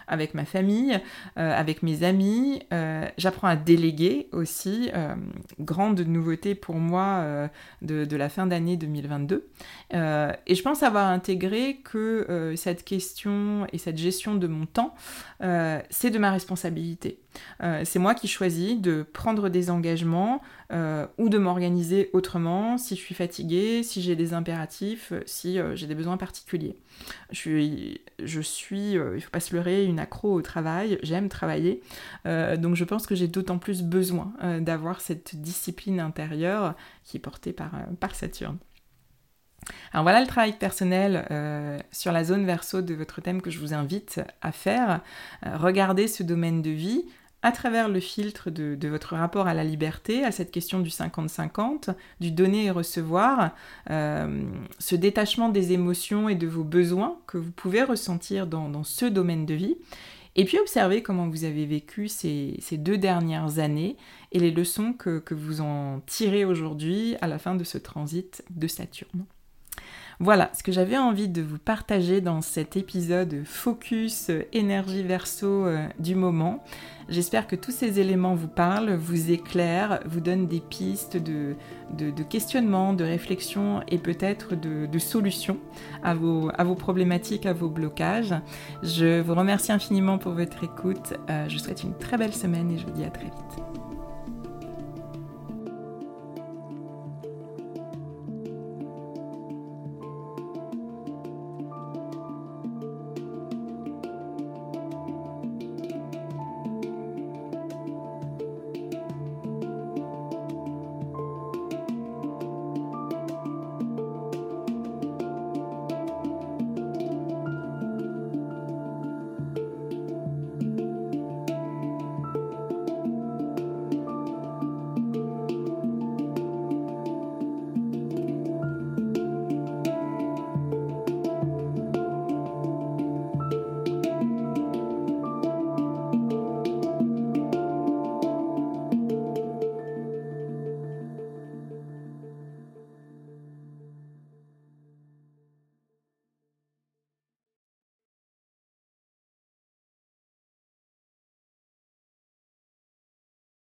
avec 0.08 0.34
ma 0.34 0.46
famille, 0.46 1.00
avec 1.36 1.84
mes 1.84 2.04
amis. 2.04 2.64
j'apprends 3.20 3.48
à 3.48 3.56
déléguer 3.56 4.28
aussi, 4.32 4.92
grande 5.60 6.02
nouveauté 6.02 6.56
pour 6.56 6.76
moi 6.76 7.50
de, 7.84 8.06
de 8.06 8.18
la 8.18 8.30
fin 8.30 8.48
d'année 8.48 8.76
2022. 8.76 9.48
Euh, 9.94 10.32
et 10.48 10.56
je 10.56 10.64
pense 10.64 10.84
avoir 10.84 11.08
intégré 11.08 11.78
que 11.84 12.26
euh, 12.30 12.56
cette 12.56 12.84
question 12.84 13.68
et 13.72 13.78
cette 13.78 13.98
gestion 13.98 14.36
de 14.36 14.48
mon 14.48 14.66
temps, 14.66 14.96
euh, 15.42 15.80
c'est 15.90 16.10
de 16.10 16.18
ma 16.18 16.32
responsabilité. 16.32 17.20
c'est 17.84 18.00
moi 18.00 18.14
qui 18.14 18.28
choisis 18.28 18.80
de 18.80 19.04
prendre 19.14 19.50
des 19.50 19.70
engagements 19.70 20.42
ou 21.18 21.30
de 21.30 21.38
m'organiser 21.38 22.10
autrement 22.14 22.78
si 22.78 22.96
je 22.96 23.02
suis 23.02 23.16
fatiguée, 23.16 23.84
si 23.84 24.02
j'ai 24.02 24.16
des 24.16 24.34
impératifs, 24.34 25.14
si 25.26 25.58
j'ai 25.74 25.88
des 25.88 25.96
besoins 25.96 26.18
particuliers. 26.18 26.76
Je 27.32 27.38
suis, 27.38 28.02
je 28.24 28.42
suis 28.42 28.92
il 28.94 29.22
faut 29.22 29.32
pas 29.32 29.40
se 29.40 29.56
leurrer, 29.56 29.86
une 29.86 30.00
accro 30.00 30.34
au 30.34 30.42
travail, 30.42 31.00
j'aime 31.04 31.30
travailler, 31.30 31.82
donc 32.26 32.76
je 32.76 32.84
pense 32.84 33.08
que 33.08 33.16
j'ai 33.16 33.28
d'autant 33.28 33.58
plus 33.58 33.82
besoin 33.82 34.34
d'avoir 34.60 35.02
cette 35.02 35.36
discipline 35.36 36.00
intérieure 36.00 36.76
qui 37.04 37.18
est 37.18 37.22
portée 37.22 37.54
par, 37.54 37.72
par 38.00 38.16
Saturne. 38.16 38.58
Alors 39.94 40.04
voilà 40.04 40.22
le 40.22 40.28
travail 40.28 40.54
personnel 40.54 41.26
euh, 41.32 41.80
sur 41.92 42.12
la 42.12 42.24
zone 42.24 42.46
verso 42.46 42.82
de 42.82 42.94
votre 42.94 43.22
thème 43.22 43.42
que 43.42 43.50
je 43.50 43.60
vous 43.60 43.74
invite 43.74 44.22
à 44.42 44.52
faire. 44.52 45.02
Euh, 45.46 45.58
regardez 45.58 46.08
ce 46.08 46.24
domaine 46.24 46.62
de 46.62 46.72
vie 46.72 47.06
à 47.44 47.52
travers 47.52 47.90
le 47.90 48.00
filtre 48.00 48.50
de, 48.50 48.88
votre 48.88 49.16
rapport 49.16 49.48
à 49.48 49.54
la 49.54 49.66
liberté, 49.66 50.24
à 50.24 50.32
cette 50.32 50.50
question 50.50 50.80
du 50.80 50.90
50-50, 50.90 51.94
du 52.22 52.32
donner 52.32 52.66
et 52.66 52.72
recevoir, 52.72 53.52
euh, 53.90 54.44
ce 54.80 54.96
détachement 54.96 55.50
des 55.50 55.74
émotions 55.74 56.30
et 56.30 56.36
de 56.36 56.48
vos 56.48 56.64
besoins 56.64 57.20
que 57.28 57.38
vous 57.38 57.52
pouvez 57.52 57.84
ressentir 57.84 58.48
dans, 58.48 58.86
ce 58.86 59.06
domaine 59.06 59.46
de 59.46 59.56
vie. 59.56 59.76
Et 60.36 60.46
puis 60.46 60.58
observez 60.58 61.04
comment 61.04 61.28
vous 61.28 61.44
avez 61.44 61.66
vécu 61.66 62.08
ces, 62.08 62.58
deux 62.72 62.98
dernières 62.98 63.60
années 63.60 63.98
et 64.32 64.40
les 64.40 64.52
leçons 64.52 64.94
que 64.94 65.34
vous 65.34 65.60
en 65.60 66.00
tirez 66.08 66.46
aujourd'hui 66.46 67.18
à 67.20 67.28
la 67.28 67.38
fin 67.40 67.56
de 67.56 67.66
ce 67.66 67.78
transit 67.78 68.42
de 68.50 68.68
Saturne. 68.68 69.26
Voilà 70.20 70.50
ce 70.54 70.64
que 70.64 70.72
j'avais 70.72 70.98
envie 70.98 71.28
de 71.28 71.42
vous 71.42 71.58
partager 71.58 72.22
dans 72.22 72.42
cet 72.42 72.78
épisode 72.78 73.44
focus 73.46 74.30
euh, 74.30 74.44
énergie 74.54 75.04
verso 75.04 75.48
euh, 75.48 75.88
du 76.00 76.16
moment. 76.16 76.64
J'espère 77.10 77.48
que 77.48 77.56
tous 77.56 77.72
ces 77.72 78.00
éléments 78.00 78.36
vous 78.36 78.48
parlent, 78.48 78.94
vous 78.96 79.32
éclairent, 79.32 80.00
vous 80.06 80.22
donnent 80.22 80.48
des 80.48 80.62
pistes 80.62 81.18
de, 81.18 81.56
de, 81.98 82.24
questionnement, 82.24 82.94
de 82.94 83.04
réflexion 83.04 83.82
et 83.90 83.98
peut-être 83.98 84.56
de, 84.56 85.00
solutions 85.00 85.58
à 86.02 86.14
vos, 86.14 86.50
à 86.56 86.64
vos 86.64 86.76
problématiques, 86.76 87.46
à 87.46 87.54
vos 87.54 87.70
blocages. 87.70 88.34
Je 88.84 89.20
vous 89.22 89.36
remercie 89.36 89.72
infiniment 89.72 90.18
pour 90.18 90.32
votre 90.32 90.64
écoute. 90.64 91.14
Euh, 91.30 91.50
je 91.50 91.58
vous 91.58 91.64
souhaite 91.64 91.84
une 91.84 91.98
très 91.98 92.18
belle 92.18 92.34
semaine 92.34 92.72
et 92.72 92.78
je 92.78 92.86
vous 92.86 92.94
dis 92.94 93.04
à 93.04 93.10
très 93.10 93.26
vite. 93.26 93.73